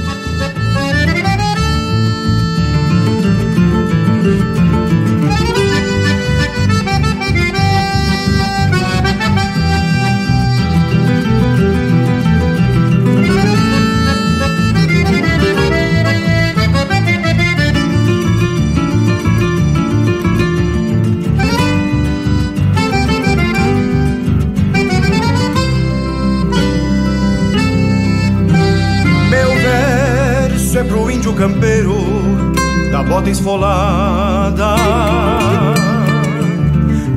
[33.30, 34.74] Esfolada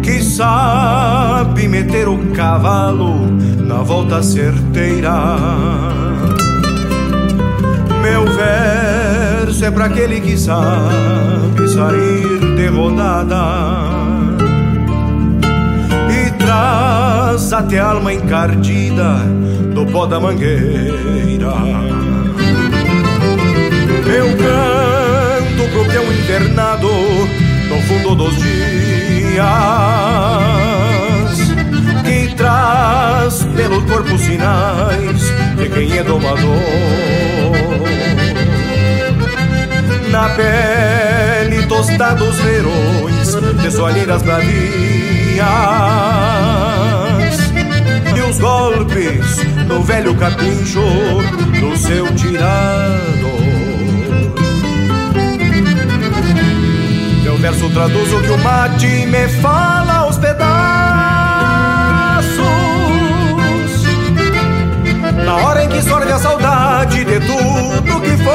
[0.02, 3.26] que sabe meter o cavalo
[3.66, 5.14] na volta certeira.
[8.02, 13.46] Meu verso é para aquele que sabe sair de rodada
[16.10, 19.16] e traz até a alma encardida
[19.74, 21.54] do pó da mangueira.
[24.06, 24.83] Meu canto
[26.24, 26.88] internado
[27.68, 29.44] no fundo dos dias
[32.06, 35.22] que traz pelo corpo sinais
[35.58, 36.48] de quem é domador.
[40.10, 44.54] Na pele tostados verões de soalheiras bradias
[48.16, 50.80] e os golpes no velho capincho
[51.60, 53.73] do seu tirado.
[57.44, 60.46] Verso traduz o que o mate me fala aos pedaços.
[65.26, 68.34] Na hora em que sorve a saudade de tudo que foi.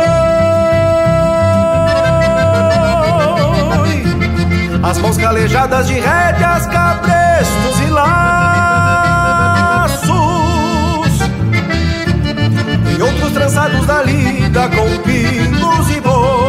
[4.82, 8.12] As mãos calejadas de rédeas, cabrestos e laços.
[12.94, 16.47] E outros trançados da lida com pinos e bois.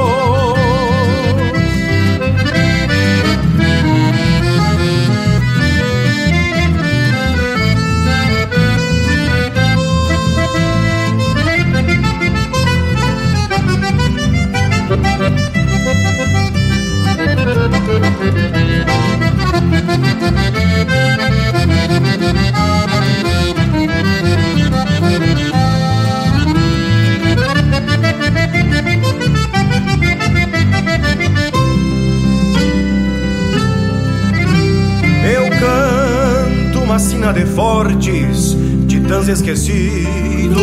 [36.99, 38.57] Sina de fortes,
[38.87, 40.53] titãs esquecidos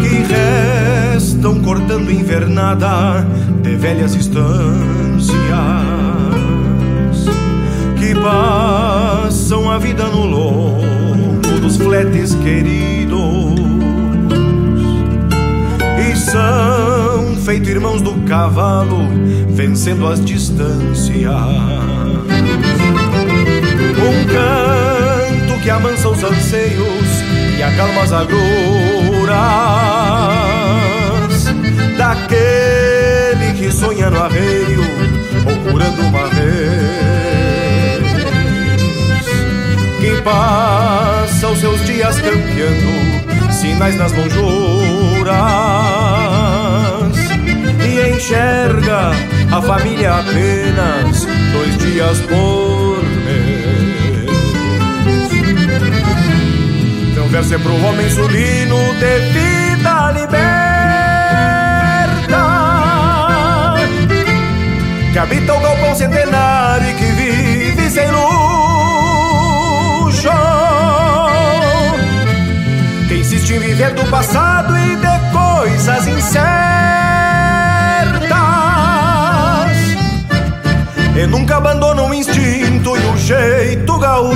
[0.00, 3.26] que restam cortando invernada
[3.62, 5.03] de velhas estâncias
[8.24, 13.60] passam a vida no lombo dos fletes queridos
[16.00, 18.96] e são feito irmãos do cavalo,
[19.50, 21.34] vencendo as distâncias.
[24.00, 27.22] Um canto que amansa os anseios
[27.58, 29.34] e acalma as agruras
[31.98, 34.80] daquele que sonha no arreio,
[35.44, 36.93] procurando uma vez.
[40.24, 45.34] Passa os seus dias campeando sinais nas lonjuras
[47.84, 49.10] e enxerga
[49.52, 53.84] a família apenas dois dias por mês.
[57.12, 60.64] Então verso é pro homem sulino de vida liberta
[65.12, 67.13] que habita o galpão centenário e que
[73.54, 76.34] Em viver do passado e de coisas incertas.
[81.16, 84.34] E nunca abandona o instinto e o jeito gaúcho.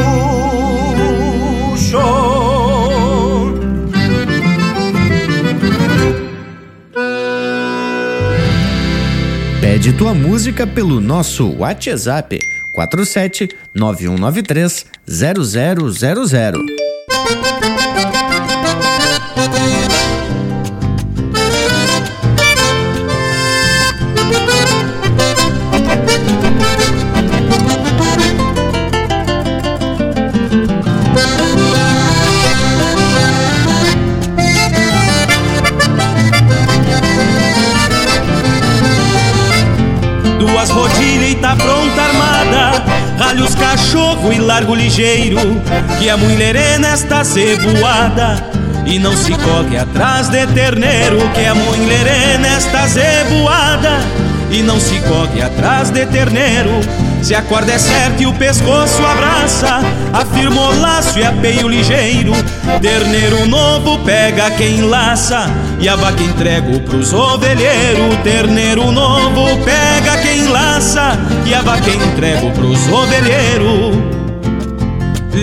[9.60, 12.38] Pede tua música pelo nosso WhatsApp
[12.72, 16.87] 47 9193 0000.
[44.58, 45.38] Largo ligeiro
[46.00, 48.42] Que a mulher nesta zeboada
[48.84, 54.00] E não se coque atrás de terneiro Que a mulher nesta zeboada
[54.50, 56.70] E não se coque atrás de terneiro.
[57.22, 59.80] Se a corda é certa e o pescoço abraça
[60.12, 62.32] Afirma o laço e apeio ligeiro.
[62.80, 65.48] Terneiro novo pega quem laça
[65.78, 71.16] E a vaca entrego pros ovelheiros Terneiro novo pega quem laça
[71.46, 74.17] E a vaca entrego pros ovelheiros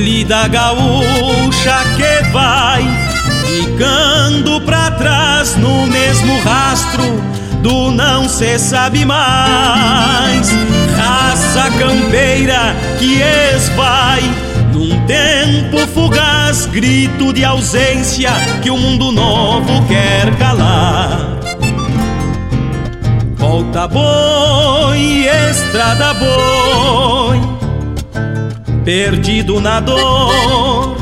[0.03, 2.84] Lida gaúcha que vai
[3.45, 7.03] Ficando pra trás no mesmo rastro
[7.61, 10.49] Do não se sabe mais
[10.97, 13.22] Raça campeira que
[13.55, 14.23] esvai
[14.76, 18.30] num tempo fugaz, grito de ausência
[18.61, 21.39] que o mundo novo quer calar.
[23.38, 27.55] Volta boi, estrada boi,
[28.86, 30.95] perdido na dor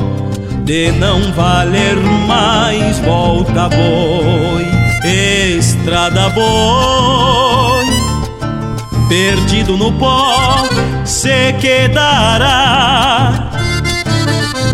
[0.64, 1.96] de não valer
[2.26, 2.98] mais.
[3.00, 4.66] Volta boi,
[5.58, 7.86] estrada boi,
[9.08, 10.66] perdido no pó
[11.04, 13.50] se quedará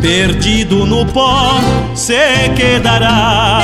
[0.01, 1.61] perdido no pó
[1.95, 3.61] se quedará.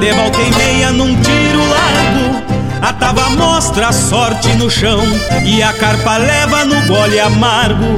[0.00, 2.80] De volta e meia num tiro largo.
[2.80, 5.02] A tava mostra a sorte no chão
[5.44, 7.96] E a carpa leva no gole amargo.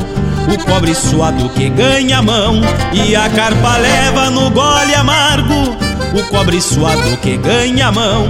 [0.52, 2.60] O pobre suado que ganha a mão
[2.92, 5.76] E a carpa leva no gole amargo.
[6.12, 8.26] O pobre suado que ganha a mão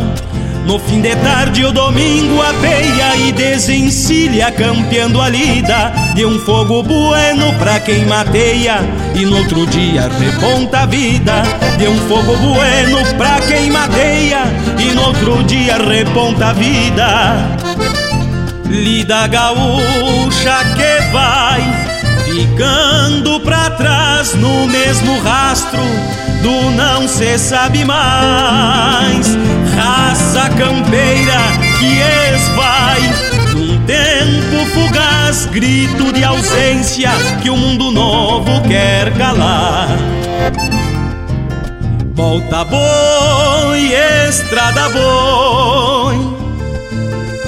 [0.64, 6.82] no fim de tarde o domingo apeia e desencilha campeando a lida De um fogo
[6.82, 8.78] bueno pra quem mateia.
[9.14, 11.42] E no outro dia reponta a vida
[11.78, 14.42] De um fogo bueno pra quem mateia.
[14.78, 17.58] E no outro dia reponta a vida.
[18.66, 21.92] Lida gaúcha que vai
[22.24, 25.82] ficando pra trás no mesmo rastro
[26.42, 29.36] do não se sabe mais.
[29.76, 31.40] Raça campeira
[31.78, 32.00] que
[32.34, 33.00] esvai
[33.54, 37.10] num tempo fugaz, grito de ausência
[37.42, 39.88] que o mundo novo quer calar.
[42.14, 43.92] Volta boi,
[44.28, 46.16] estrada boi,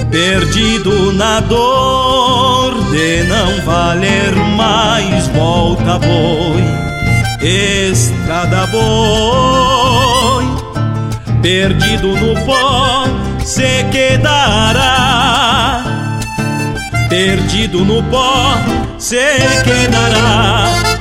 [0.09, 5.27] perdido na dor de não valer mais.
[5.27, 6.63] Volta boi,
[7.41, 10.45] estrada boi,
[11.45, 13.05] perdido no pó
[13.43, 14.81] se quedará.
[17.07, 18.55] Perdido no pó
[18.97, 19.27] se
[19.63, 20.94] quedará.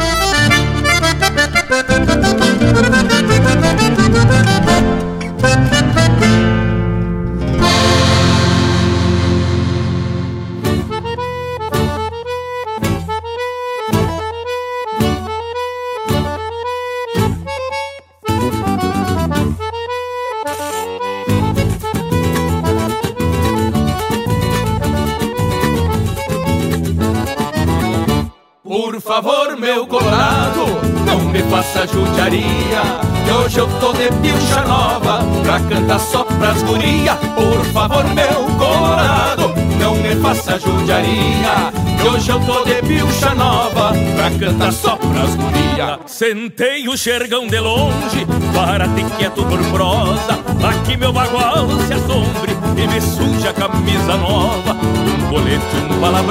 [29.75, 30.67] Meu colorado,
[31.05, 32.81] não me faça judiaria.
[33.25, 37.17] Que hoje eu tô de pilcha nova pra cantar só pras guria.
[37.35, 41.73] Por favor, meu colorado, não me faça judiaria.
[42.01, 45.99] Que hoje eu tô de pilcha nova pra cantar só pras guria.
[46.07, 48.25] Sentei o xergão de longe,
[48.55, 50.39] para te quieto por prosa.
[50.69, 54.73] Aqui meu bagual se assombre e me suja a camisa nova.
[54.73, 56.23] Um colete, um bala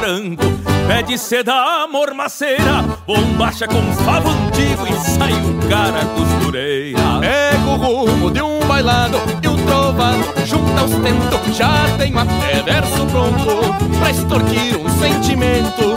[0.88, 7.00] pé de seda mormaceira, bombacha com favo antigo e sai o cara costureira.
[7.20, 11.56] Pego o rumo de um bailado e o trovado junta os tentos.
[11.56, 15.96] Já tenho até verso pronto pra extorquir um sentimento.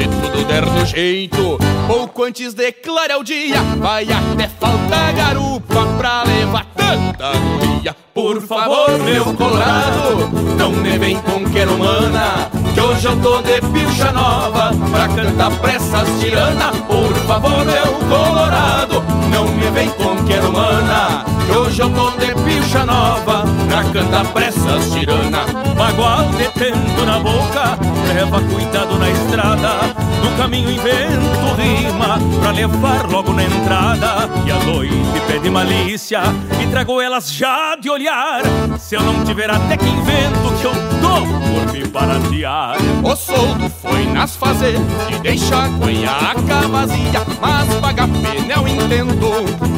[0.00, 5.84] Se tudo der no jeito, pouco antes de clarear o dia, vai até faltar garupa
[5.98, 7.94] pra levar tanta guria.
[8.14, 14.10] Por favor, meu colorado, não me vem com queromana Que hoje eu tô de pilcha
[14.12, 21.56] nova Pra cantar pressas tirana Por favor, meu colorado, não me vem com queromana Que
[21.56, 25.44] hoje eu tô de pilcha nova Pra cantar pressas tirana
[25.76, 27.78] Bagual detendo na boca,
[28.12, 29.89] leva cuidado na estrada
[30.22, 34.28] no caminho invento rima pra levar logo na entrada.
[34.46, 36.22] E a noite pede malícia
[36.62, 38.42] e trago elas já de olhar.
[38.78, 42.76] Se eu não tiver até que invento que eu dou por me baratear.
[43.02, 49.30] O soldo foi nas fazendas e deixa a vazia Mas paga pneu intento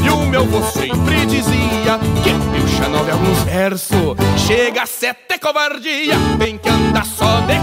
[0.05, 5.39] e o meu vô sempre dizia Que pilcha nove alguns versos chega a ser até
[5.39, 7.55] covardia Tem que andar só de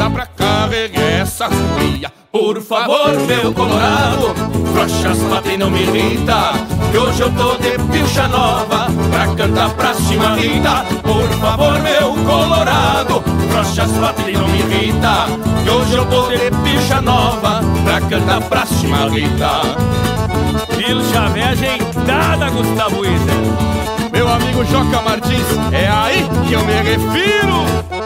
[0.00, 4.34] carreta pra carregar essas guia Por favor, meu colorado,
[4.72, 6.52] frouxas patem não me irrita
[6.90, 10.84] Que hoje eu tô de pilcha nova pra cantar pra cima Rita.
[11.02, 15.26] Por favor, meu colorado, frouxas patem não me irrita
[15.62, 19.60] Que hoje eu tô de pilcha nova pra cantar pra cima Rita.
[20.76, 27.99] Pilcha ajeitada, Gustavo Iser Meu amigo Joca Martins, é aí que eu me refiro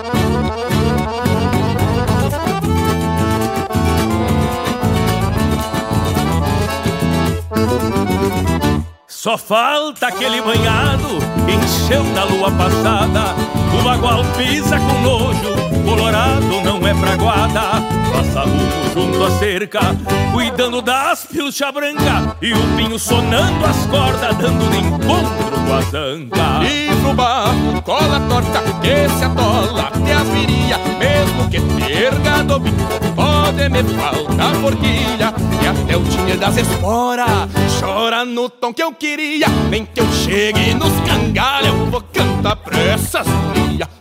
[9.09, 11.19] Só falta aquele banhado
[11.49, 13.35] encheu da lua passada.
[13.79, 17.83] O bagual pisa com nojo, colorado não é praguada.
[18.13, 19.81] Passa rumo junto à cerca,
[20.31, 22.37] cuidando das pilcha branca.
[22.43, 26.69] E o pinho sonando as cordas, dando de encontro com a zanca.
[26.69, 30.79] E no barro, cola torta, que se atola até as viria.
[30.99, 32.77] Mesmo que perga do bico,
[33.45, 35.35] pode me faltar forquilha.
[35.63, 37.29] E até o dinheiro das esporas,
[37.79, 39.47] chora no tom que eu queria.
[39.69, 43.27] Nem que eu chegue nos cangalhos, eu vou cantar pra essas.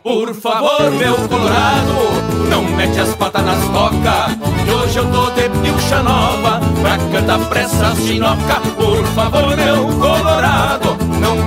[0.01, 4.35] Por favor, meu colorado, não mete as patas nas tocas.
[4.65, 8.61] Que hoje eu tô de pilcha nova, pra cantar pra essas chinoca.
[8.75, 10.97] Por favor, meu colorado,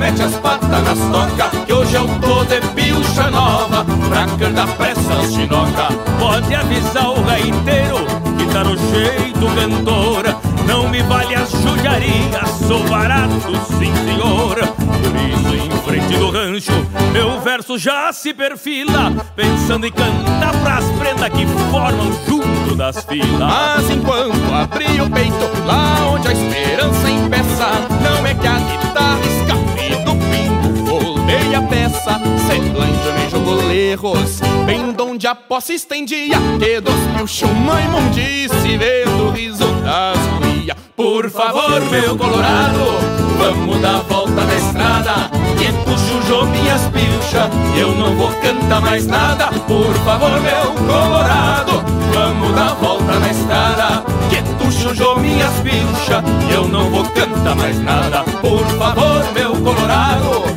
[0.06, 1.64] mete as patas nas tocas.
[1.64, 5.88] Que hoje eu tô de pilcha nova, pra cantar pra essas chinoca.
[6.18, 7.98] Pode avisar o gaiteiro
[8.38, 9.26] que tá no jeito
[9.56, 10.45] cantora.
[10.66, 13.34] Não me vale as judiarias, sou barato,
[13.78, 14.56] sim senhor.
[14.56, 16.72] Por isso, em frente do rancho,
[17.12, 23.38] meu verso já se perfila, pensando em cantar pras prendas que formam junto das filas.
[23.38, 27.70] Mas enquanto abri o peito, lá onde a esperança empeça,
[28.02, 30.25] não é que a guitarra escape do
[31.26, 36.94] pingo, voltei a peça, semblante me jogou lerros, bem donde a posse estendia, que dos
[37.16, 40.76] pilchos uma imundice, vendo o riso das guria.
[40.96, 42.80] Por favor, meu colorado,
[43.38, 45.30] vamos dar volta na estrada.
[45.58, 49.46] Que puxo minhas pilchas, eu não vou cantar mais nada.
[49.66, 51.84] Por favor, meu colorado,
[52.14, 54.04] vamos dar volta na estrada.
[54.30, 58.22] Que puxo minhas pilchas, eu não vou cantar mais nada.
[58.40, 60.55] Por favor, meu colorado,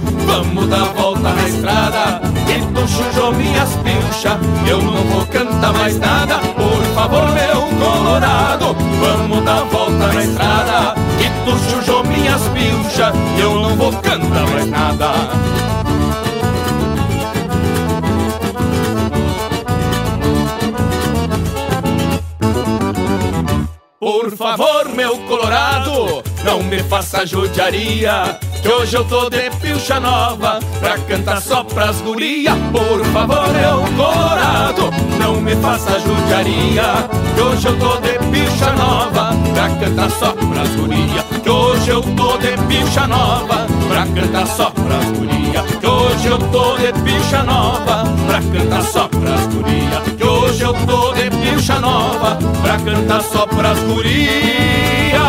[0.49, 2.21] vamos dar volta na estrada.
[2.45, 6.39] Que puxo minhas pilchas, eu não vou cantar mais nada.
[6.39, 10.95] Por favor, meu colorado, vamos dar volta na estrada.
[11.45, 15.13] Tu sujou minhas pilchas, eu não vou cantar mais nada.
[23.99, 28.39] Por favor, meu colorado, não me faça judiaria.
[28.61, 33.83] Que hoje eu tô de pilcha nova Pra cantar só pras guria Por favor, meu
[33.95, 37.07] colorado Não me faça judiaria.
[37.35, 42.01] Que hoje eu tô de pilcha nova Pra cantar só pras guria Que hoje eu
[42.01, 47.43] tô de pilcha nova Pra cantar só pras guria Que hoje eu tô de pilcha
[47.43, 53.21] nova Pra cantar só pras guria Que hoje eu Tô de pilcha nova pra cantar
[53.21, 55.28] só pras gurias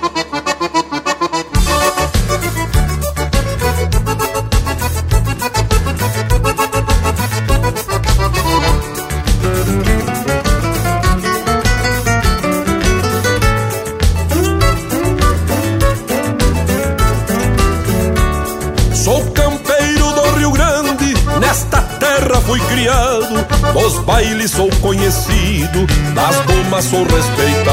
[23.73, 27.71] Nos bailes sou conhecido, das bombas sou respeitado.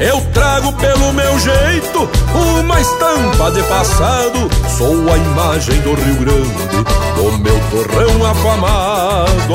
[0.00, 4.50] Eu trago pelo meu jeito uma estampa de passado.
[4.76, 6.84] Sou a imagem do Rio Grande,
[7.16, 9.54] do meu torrão afamado.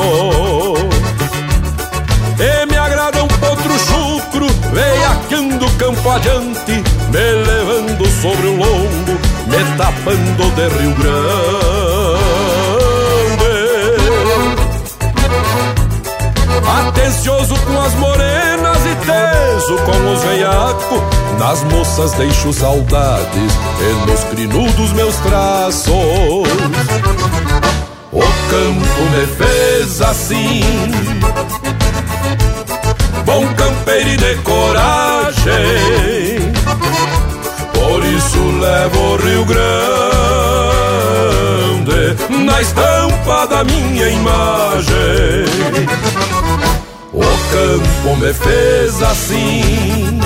[2.40, 6.72] E me agrada um potro chucro, veiacando campo adiante,
[7.10, 8.79] me levando sobre o lombo, me
[9.80, 11.20] tapando de Rio Grande.
[16.86, 21.00] Atencioso com as morenas e teso com os veiacos,
[21.38, 25.94] nas moças deixo saudades e nos crinudos meus traços.
[28.12, 28.20] O
[28.50, 30.60] campo me fez assim
[33.24, 36.19] bom campeiro de coragem.
[38.30, 39.64] Isso levo o Rio Grande
[42.44, 45.46] na estampa da minha imagem.
[47.12, 50.20] O campo me fez assim,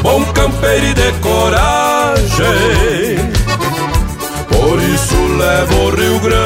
[0.00, 2.38] bom campeiro e de coragem.
[4.48, 6.38] Por isso levo o Rio Grande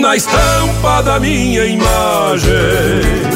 [0.00, 3.26] na estampa da minha imagem.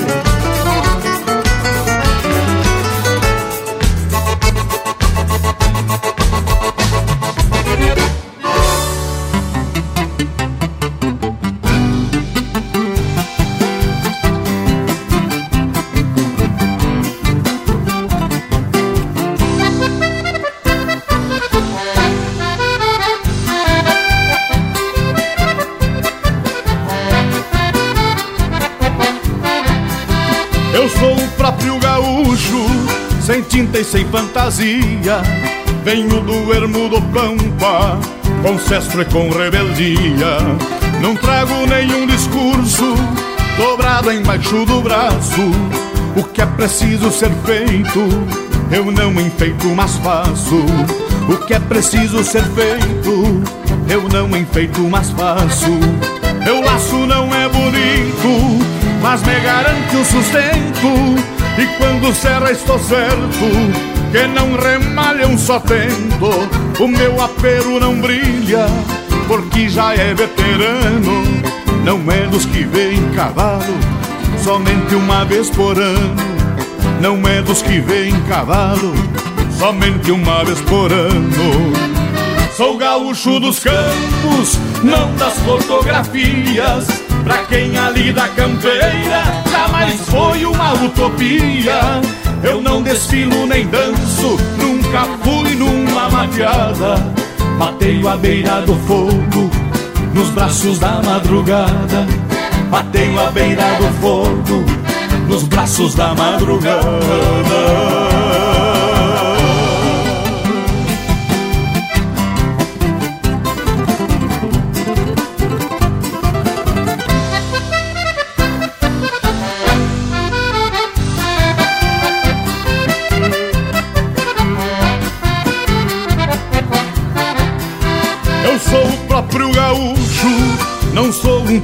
[33.91, 35.21] Sem fantasia.
[35.83, 37.99] Venho do ermo do Pampa,
[38.41, 40.39] com cestro e com rebeldia.
[41.03, 42.95] Não trago nenhum discurso
[43.57, 45.51] dobrado embaixo do braço.
[46.15, 48.01] O que é preciso ser feito,
[48.71, 50.65] eu não enfeito, mas faço.
[51.29, 53.43] O que é preciso ser feito,
[53.89, 55.71] eu não enfeito, mas faço.
[56.45, 58.65] Meu laço não é bonito,
[59.03, 61.40] mas me garante o sustento.
[61.61, 63.45] E quando serra estou certo,
[64.11, 66.82] que não remalha um só tento.
[66.82, 68.66] O meu apelo não brilha,
[69.28, 71.23] porque já é veterano.
[71.85, 73.78] Não é dos que vem cavalo,
[74.43, 76.16] somente uma vez por ano.
[76.99, 78.95] Não é dos que vem cavalo,
[79.59, 81.74] somente uma vez por ano.
[82.57, 86.87] Sou gaúcho dos campos, não das fotografias.
[87.23, 91.81] Pra quem ali da campeira jamais foi uma utopia.
[92.43, 96.95] Eu não desfilo nem danço, nunca fui numa mateada.
[97.59, 99.51] Mateio à beira do fogo,
[100.15, 102.07] nos braços da madrugada.
[102.70, 104.65] Mateio à beira do fogo,
[105.28, 108.00] nos braços da madrugada.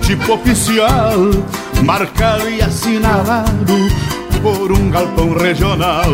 [0.07, 1.19] Tipo oficial,
[1.83, 3.75] marcado e assinalado
[4.41, 6.09] por um galpão regional.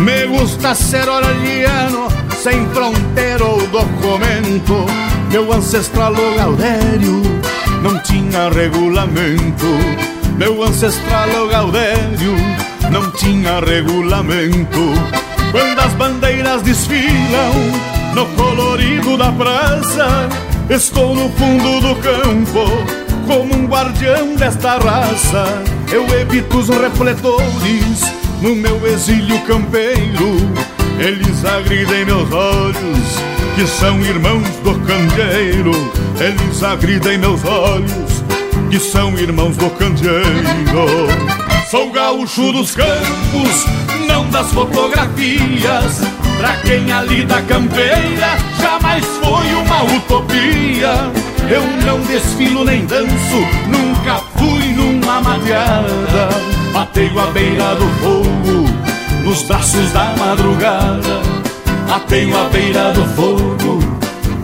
[0.00, 2.08] Me gusta ser oraliano,
[2.42, 4.86] sem fronteira ou documento.
[5.30, 7.22] Meu ancestral Gaudério
[7.82, 9.66] não tinha regulamento.
[10.38, 12.34] Meu ancestral Gaudério
[12.90, 14.94] não tinha regulamento.
[15.50, 17.52] Quando as bandeiras desfilam
[18.14, 20.28] no colorido da praça,
[20.70, 25.62] estou no fundo do campo, como um guardião desta raça.
[25.90, 28.00] Eu evito os refletores
[28.40, 30.36] no meu exílio campeiro.
[30.98, 33.18] Eles agridem meus olhos,
[33.54, 35.72] que são irmãos do candeeiro.
[36.20, 38.22] Eles agridem meus olhos,
[38.70, 41.08] que são irmãos do candeeiro.
[41.70, 43.66] Sou gaúcho dos campos,
[44.06, 46.00] não das fotografias.
[46.36, 51.31] Pra quem ali da campeira jamais foi uma utopia.
[51.50, 56.28] Eu não desfilo nem danço, nunca fui numa mateada.
[56.72, 58.68] Bateio à beira do fogo,
[59.24, 61.20] nos braços da madrugada.
[61.88, 63.78] Bateio à beira do fogo,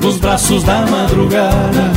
[0.00, 1.92] nos braços da madrugada.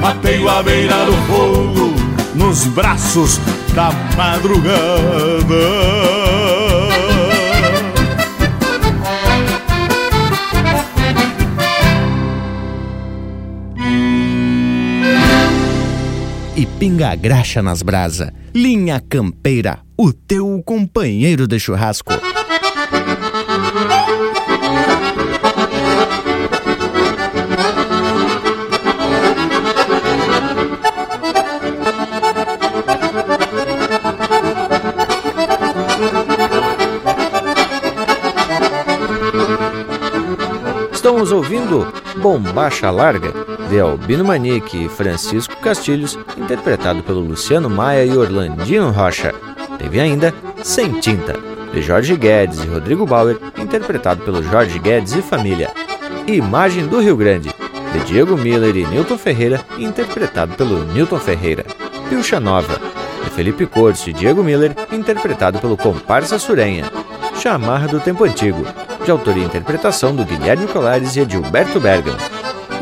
[0.00, 1.94] Bateio à beira do fogo,
[2.34, 3.40] nos braços
[3.74, 6.03] da madrugada.
[16.84, 18.30] Pinga graxa nas brasa.
[18.54, 22.12] Linha Campeira, o teu companheiro de churrasco.
[40.92, 41.90] Estamos ouvindo
[42.20, 43.32] Bombacha Larga,
[43.68, 49.34] de Albino Manique e Francisco Castilhos, interpretado pelo Luciano Maia e Orlandino Rocha.
[49.78, 50.32] Teve ainda
[50.62, 51.34] Sem Tinta,
[51.72, 55.70] de Jorge Guedes e Rodrigo Bauer, interpretado pelo Jorge Guedes e família.
[56.26, 57.50] Imagem do Rio Grande,
[57.92, 61.64] de Diego Miller e Newton Ferreira, interpretado pelo Newton Ferreira.
[62.08, 62.80] Pilcha Nova,
[63.24, 66.84] de Felipe Corso e Diego Miller, interpretado pelo Comparsa Surenha.
[67.40, 68.64] Chamarra do Tempo Antigo,
[69.04, 72.33] de autoria e interpretação do Guilherme Colares e Edilberto Bergamo.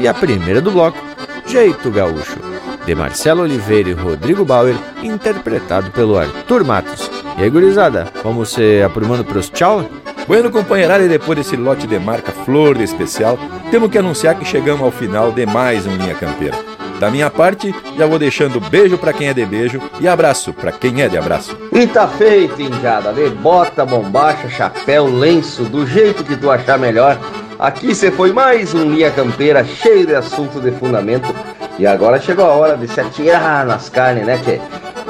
[0.03, 0.99] E a primeira do bloco,
[1.47, 2.37] Jeito Gaúcho,
[2.85, 7.09] de Marcelo Oliveira e Rodrigo Bauer, interpretado pelo Arthur Matos.
[7.39, 9.89] E aí, gurizada, vamos se aprumando pros tchau?
[10.27, 13.39] Bueno, companheirada, e depois desse lote de marca Flor de Especial,
[13.71, 16.59] temos que anunciar que chegamos ao final de mais um Linha Campeira.
[16.99, 20.71] Da minha parte, já vou deixando beijo para quem é de beijo e abraço para
[20.71, 21.57] quem é de abraço.
[21.73, 23.13] E tá feito, Indiada.
[23.13, 27.19] De bota, bombacha, chapéu, lenço, do jeito que tu achar melhor.
[27.63, 31.33] Aqui você foi mais um Linha Campeira cheio de assunto de fundamento.
[31.79, 34.61] E agora chegou a hora de se atirar nas carnes, né, Tchê?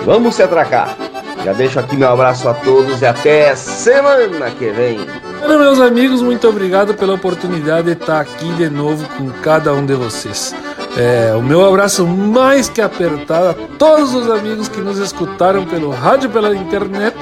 [0.05, 0.95] Vamos se atracar.
[1.43, 5.01] Já deixo aqui meu abraço a todos e até semana que vem.
[5.43, 9.87] Olha, meus amigos, muito obrigado pela oportunidade de estar aqui de novo com cada um
[9.87, 10.55] de vocês.
[10.95, 15.89] É, o meu abraço mais que apertado a todos os amigos que nos escutaram pelo
[15.89, 17.16] rádio pela internet.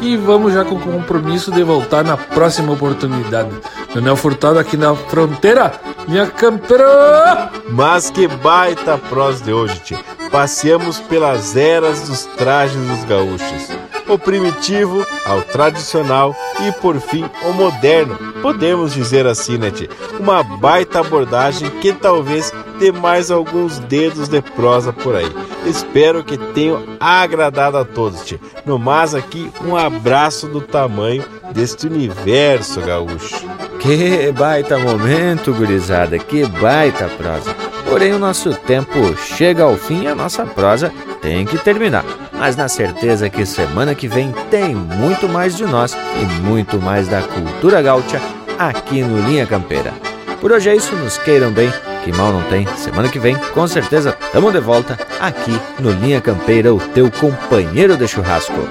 [0.00, 3.50] E vamos já com o compromisso de voltar na próxima oportunidade.
[3.94, 5.72] Daniel Furtado aqui na fronteira,
[6.06, 7.50] minha campeira!
[7.70, 9.98] Mas que baita prosa de hoje, tio.
[10.30, 13.68] Passeamos pelas eras dos trajes dos gaúchos.
[14.08, 16.34] O primitivo ao tradicional
[16.66, 18.16] e, por fim, o moderno.
[18.40, 19.70] Podemos dizer assim, né?
[20.18, 25.30] Uma baita abordagem que talvez dê mais alguns dedos de prosa por aí.
[25.66, 28.34] Espero que tenham agradado a todos.
[28.64, 33.46] No mais aqui, um abraço do tamanho deste universo gaúcho.
[33.78, 37.54] Que baita momento, gurizada, que baita prosa.
[37.88, 42.04] Porém, o nosso tempo chega ao fim e a nossa prosa tem que terminar.
[42.38, 47.08] Mas na certeza que semana que vem tem muito mais de nós e muito mais
[47.08, 48.20] da cultura gaúcha
[48.56, 49.92] aqui no Linha Campeira.
[50.40, 51.72] Por hoje é isso, nos queiram bem,
[52.04, 52.64] que mal não tem.
[52.76, 57.96] Semana que vem, com certeza, estamos de volta aqui no Linha Campeira, o teu companheiro
[57.96, 58.68] de churrasco.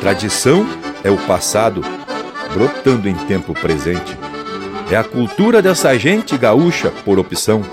[0.00, 0.68] Tradição
[1.02, 1.80] é o passado
[2.52, 4.16] brotando em tempo presente.
[4.90, 7.64] É a cultura dessa gente gaúcha por opção,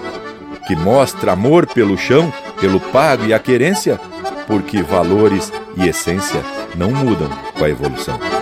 [0.67, 3.99] que mostra amor pelo chão, pelo pago e a querência,
[4.47, 6.41] porque valores e essência
[6.75, 8.32] não mudam com a evolução.